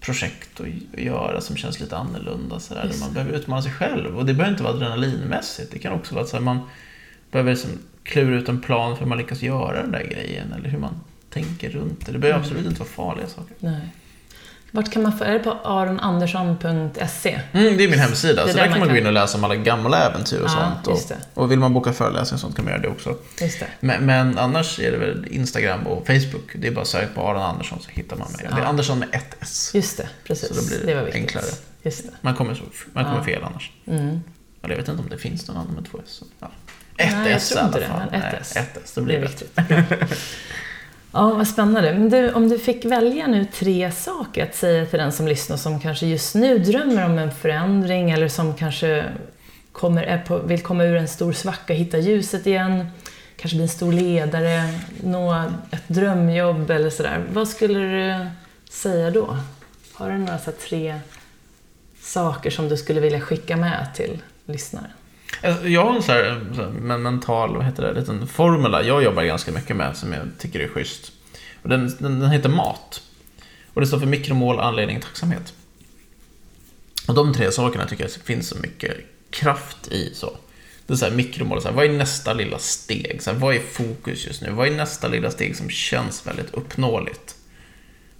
[0.00, 2.60] projekt att göra som känns lite annorlunda.
[2.60, 4.18] Så där, man behöver utmana sig själv.
[4.18, 5.72] Och det behöver inte vara adrenalinmässigt.
[5.72, 6.58] Det kan också vara att man
[7.30, 7.70] behöver liksom
[8.06, 10.52] klura ut en plan för hur man lyckas göra den där grejen.
[10.52, 11.00] Eller hur man
[11.30, 12.12] tänker runt det.
[12.12, 12.44] Det behöver Mm.
[12.48, 13.54] absolut inte vara farliga saker.
[13.58, 13.80] Nej.
[14.70, 17.40] Vart kan man få, är det på aronandersson.se?
[17.52, 19.12] Mm, det är min hemsida, Det så där där kan man man gå in och
[19.12, 20.48] läsa om alla gamla äventyr och Ja,
[20.84, 20.86] sånt.
[20.86, 21.16] Och, det.
[21.40, 23.16] och vill man boka föreläsningar och sånt kan man göra det också.
[23.38, 23.66] Det.
[23.80, 26.50] Men, men annars är det väl Instagram och Facebook.
[26.54, 28.46] Det är bara att söka på Aron Andersson så hittar man mig.
[28.48, 28.64] Det är Ja.
[28.66, 29.70] Andersson med ett S.
[29.74, 30.48] Just det, precis.
[30.48, 31.22] Så då blir det var viktigt.
[31.22, 31.44] enklare.
[31.82, 32.10] Just det.
[32.20, 33.24] Man kommer, så, man kommer Ja.
[33.24, 33.70] fel annars.
[33.86, 34.20] Mm.
[34.62, 36.22] Eller jag vet inte om det finns någon annan med två S.
[36.40, 36.50] Ja.
[36.98, 38.02] Ett Nej, S i tror inte alla det, fall.
[38.10, 38.56] men ett Nej, S.
[38.56, 39.58] Ett S, Det blir det viktigt.
[41.12, 41.94] Ja, vad spännande.
[41.94, 45.56] Men du, om du fick välja nu tre saker att säga till den som lyssnar
[45.56, 49.04] som kanske just nu drömmer om en förändring eller som kanske
[49.72, 52.86] kommer, är på, vill komma ur en stor svacka, hitta ljuset igen,
[53.36, 54.62] kanske bli en stor ledare,
[55.02, 57.24] nå ett drömjobb eller sådär.
[57.32, 58.26] Vad skulle du
[58.70, 59.36] säga då?
[59.92, 61.00] Har du några så tre
[62.00, 64.90] saker som du skulle vilja skicka med till lyssnaren?
[65.42, 69.02] Eh, jag har en sån eh, här, men mental, vad heter det, liten formula jag
[69.02, 71.12] jobbar ganska mycket med som jag tycker är schysst.
[71.62, 73.02] Och den, den, den heter MAT.
[73.74, 75.54] Och det står för mikromål, anledning, tacksamhet.
[77.08, 78.96] Och de tre sakerna tycker jag det finns så mycket
[79.30, 80.14] kraft i.
[80.14, 80.36] så.
[80.86, 83.22] Det är så här mikromål, så här, vad är nästa lilla steg?
[83.22, 84.50] Så här, vad är fokus just nu?
[84.50, 87.36] Vad är nästa lilla steg som känns väldigt uppnåeligt?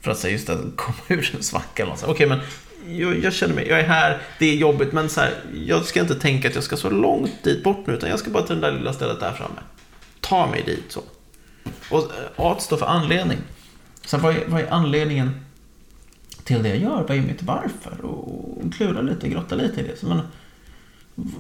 [0.00, 1.82] För att säga just att komma ur en svacka.
[1.82, 2.40] eller något men
[2.89, 5.34] jag, jag känner mig, jag är här, det är jobbigt, men så här,
[5.66, 8.30] jag ska inte tänka att jag ska så långt dit bort nu, utan jag ska
[8.30, 9.61] bara till det där lilla stället där framme.
[10.20, 11.03] Ta mig dit så.
[11.91, 13.39] Och eh, A står för anledning.
[14.07, 15.41] Sen vad, är, vad är anledningen
[16.45, 17.05] till det jag gör?
[17.09, 18.05] Vad är mitt varför?
[18.05, 19.97] Och, och klura lite, grotta lite i det.
[19.97, 20.20] Så, man,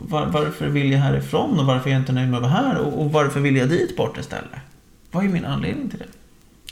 [0.08, 2.78] var, varför vill jag härifrån och varför är jag inte nöjd med att vara här?
[2.78, 4.60] Och, och varför vill jag dit bort istället?
[5.10, 6.06] Vad är min anledning till det?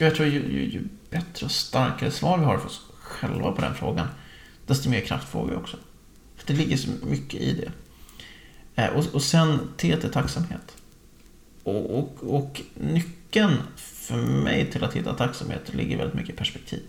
[0.05, 3.61] Jag tror ju, ju, ju bättre och starkare svar vi har för oss själva på
[3.61, 4.07] den frågan,
[4.67, 5.77] desto mer kraft får vi också.
[6.37, 7.73] För det ligger så mycket i det.
[8.83, 10.77] Eh, och, och sen T till tacksamhet.
[11.63, 16.83] Och, och, och nyckeln för mig till att hitta tacksamhet ligger väldigt mycket i perspektiv.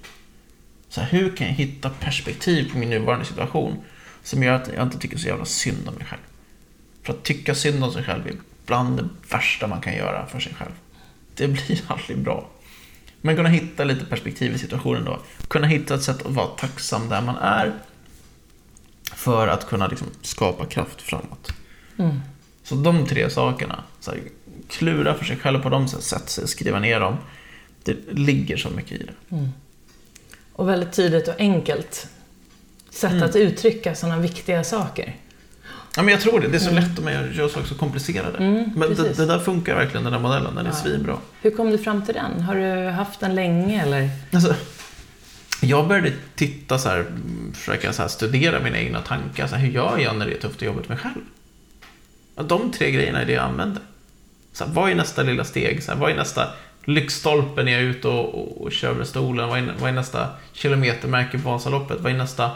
[0.90, 3.78] Så här, hur kan jag hitta perspektiv på min nuvarande situation
[4.24, 6.22] som gör att jag inte tycker så jävla synd om mig själv?
[7.04, 10.40] För att tycka synd om sig själv är bland det värsta man kan göra för
[10.40, 10.72] sig själv.
[11.36, 12.50] Det blir aldrig bra.
[13.26, 15.20] Men kunna hitta lite perspektiv i situationen då.
[15.48, 17.74] Kunna hitta ett sätt att vara tacksam där man är.
[19.14, 21.52] För att kunna liksom skapa kraft framåt.
[21.98, 22.20] Mm.
[22.64, 24.22] Så de tre sakerna, här,
[24.70, 27.18] klura för sig själv på dem, så här, sätta sig, skriva ner dem.
[27.84, 29.36] Det ligger så mycket i det.
[29.36, 29.50] Mm.
[30.54, 32.08] Och väldigt tydligt och enkelt
[32.90, 33.24] sätt Mm.
[33.24, 35.16] att uttrycka sådana viktiga saker.
[35.98, 36.48] Ja, men jag tror det.
[36.48, 38.38] Det är så lätt om jag gör saker så komplicerade.
[38.38, 40.56] Mm, men det, det där funkar verkligen, den där modellen.
[40.56, 40.76] Den är Ja.
[40.76, 41.18] svinbra.
[41.42, 42.42] Hur kom du fram till den?
[42.42, 44.10] Har du haft den länge eller?
[44.34, 44.56] Alltså,
[45.62, 47.06] jag började titta så här,
[47.54, 49.48] försöka så här, studera mina egna tankar.
[49.48, 51.22] Så här, hur gör jag när det är tufft jobba med mig själv?
[52.50, 53.84] De tre grejerna är det jag använder.
[54.54, 55.84] Så här, vad är nästa lilla steg?
[55.84, 56.48] Så här, vad är nästa
[56.86, 59.50] lyktstolpe när jag är ute och, och, och kör med stolen?
[59.50, 61.98] Vad är, vad är nästa kilometermärke på Vasaloppet?
[62.02, 62.52] Vad är nästa,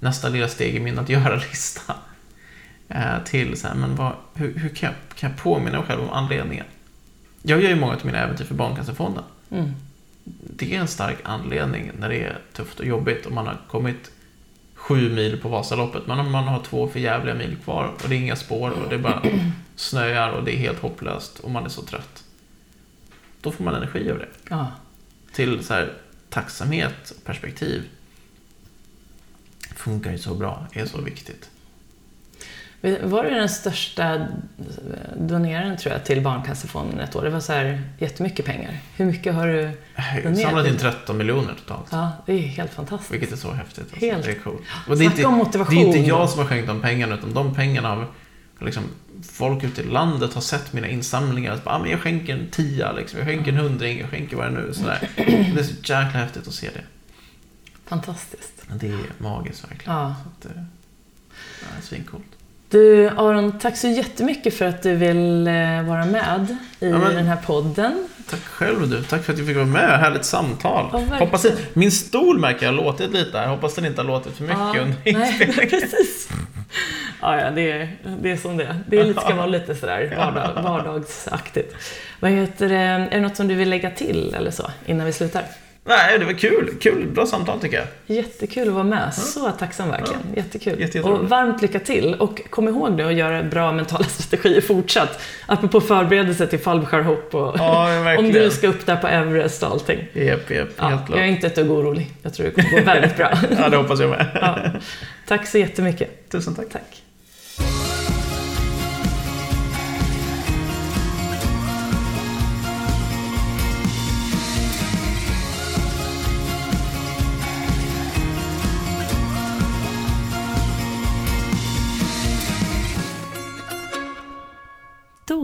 [0.00, 1.94] nästa lilla steg i min att göra-lista?
[2.88, 6.02] Eh, till så här, men vad, hur, hur kan, jag, kan jag påminna mig själv
[6.02, 6.66] om anledningen?
[7.42, 9.70] Jag gör ju många av mina äventyr för Barncancerfonden Mm.
[10.24, 14.10] det är en stark anledning när det är tufft och jobbigt och man har kommit
[14.74, 16.06] sju mil på Vasaloppet.
[16.06, 18.90] Men om man har två för jävliga mil kvar och det är inga spår och
[18.90, 19.22] det bara
[19.76, 22.24] snöar och det är helt hopplöst och man är så trött.
[23.40, 24.28] Då får man energi av det.
[24.48, 24.72] Ja.
[25.32, 25.92] Till så här,
[26.28, 27.82] tacksamhet och perspektiv.
[29.76, 31.50] Funkar ju så bra, är så viktigt.
[33.02, 34.26] Var du den största
[35.16, 37.22] doneraren tror jag till Barncancerfonden ett år?
[37.22, 38.78] Det var så här jättemycket pengar.
[38.96, 39.60] Hur mycket har du
[40.14, 40.40] Jag donerat?
[40.40, 41.86] samlat in 13 miljoner totalt.
[41.90, 43.12] Ja, det är helt fantastiskt.
[43.12, 43.84] Vilket är så häftigt.
[43.92, 44.06] Alltså.
[44.06, 44.24] Helt.
[44.24, 44.60] Det är coolt.
[44.88, 45.74] Och det är, Snacka inte, om motivation.
[45.74, 48.06] det är inte jag som har skänkt de pengarna, utan de pengarna har
[48.60, 48.82] liksom,
[49.32, 51.52] folk ute i landet har sett mina insamlingar.
[51.54, 53.18] Och bara, ah, men jag skänker en tia, liksom.
[53.18, 54.72] jag skänker en hundring, jag skänker vad det nu är.
[54.72, 55.08] Sådär.
[55.16, 56.82] Det är så jäkla häftigt att se det.
[57.86, 58.62] Fantastiskt.
[58.80, 59.98] Det är magiskt verkligen.
[59.98, 60.14] Ja.
[60.22, 60.62] Så att, eh,
[61.60, 62.24] ja, det är svincoolt.
[62.74, 67.14] Du Aron, tack så jättemycket för att du vill eh, vara med i Ja, men-
[67.14, 68.08] den här podden.
[68.30, 69.02] Tack själv du.
[69.02, 69.98] Tack för att jag fick vara med.
[70.00, 70.86] Härligt samtal.
[70.92, 71.16] Ja.
[71.18, 73.46] Hoppas det, min stol märker jag har låtit lite här.
[73.46, 75.70] Hoppas den inte har låtit för mycket Ja, under inspelningen.
[75.70, 76.28] precis.
[77.22, 78.76] Ja, ja det, är, det är som det.
[78.88, 81.74] Det är ska vara lite sådär vardag, vardagsaktigt.
[82.20, 82.76] Vad heter det?
[82.76, 85.42] Är det något som du vill lägga till eller så innan vi slutar?
[85.86, 86.70] Nej, det var kul.
[86.80, 87.06] Kul.
[87.08, 88.16] Bra samtal tycker jag.
[88.16, 89.14] Jättekul att vara med.
[89.14, 90.20] Så tacksam verkligen.
[90.36, 90.80] Jättekul.
[90.80, 91.22] Jätte, jätteroligt.
[91.22, 92.14] och varmt lycka till.
[92.14, 95.20] Och kom ihåg nu att göra bra mentala strategier fortsatt.
[95.46, 99.98] Apropå förberedelse till fallskärmhopp och Ja, om du ska upp där på Everest och allting.
[100.12, 100.68] Japp, japp.
[100.76, 102.10] Ja, Helt jag är inte ett dugg orolig.
[102.22, 103.32] Jag tror det kommer gå väldigt bra.
[103.58, 104.26] Ja, det hoppas jag med.
[104.34, 104.58] Ja.
[105.28, 106.30] Tack så jättemycket.
[106.30, 106.66] Tusen tack.
[106.72, 107.03] Tack.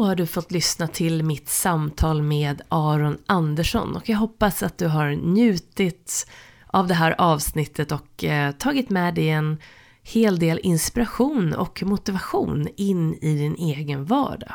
[0.00, 4.78] Då har du fått lyssna till mitt samtal med Aron Andersson och jag hoppas att
[4.78, 6.30] du har njutit
[6.66, 9.58] av det här avsnittet och eh, tagit med dig en
[10.02, 14.52] hel del inspiration och motivation in i din egen vardag.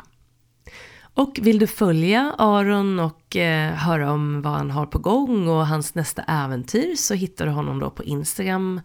[1.13, 5.67] Och vill du följa Aron och eh, höra om vad han har på gång och
[5.67, 8.81] hans nästa äventyr så hittar du honom då på Instagram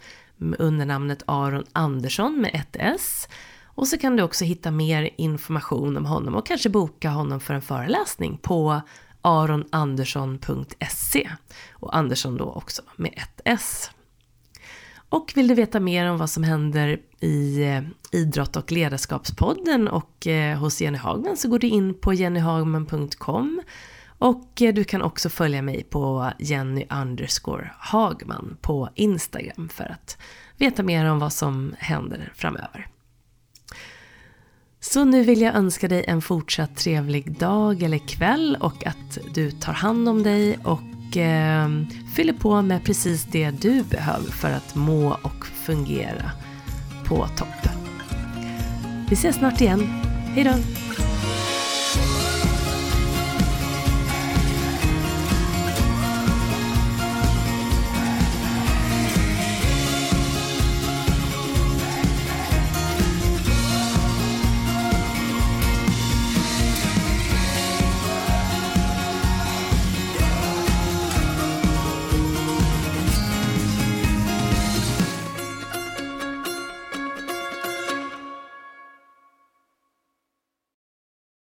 [0.59, 3.29] under namnet Aron Andersson med ett S.
[3.81, 7.55] Och så kan du också hitta mer information om honom och kanske boka honom för
[7.55, 8.81] en föreläsning på
[9.23, 11.31] aronandersson.se
[11.73, 13.91] och Andersson då också med ett S.
[15.09, 20.27] Och vill du veta mer om vad som händer i eh, Idrott och ledarskapspodden och
[20.27, 23.63] eh, hos Jenny Hagman så går du in på jennyhagman.com
[24.07, 30.19] och eh, du kan också följa mig på Jenny underscore Hagman på Instagram för att
[30.57, 32.91] veta mer om vad som händer framöver.
[34.81, 39.51] Så nu vill jag önska dig en fortsatt trevlig dag eller kväll och att du
[39.51, 41.69] tar hand om dig och eh,
[42.15, 46.31] fyller på med precis det du behöver för att må och fungera
[47.07, 47.69] på topp.
[49.09, 49.81] Vi ses snart igen.
[50.35, 50.51] Hejdå!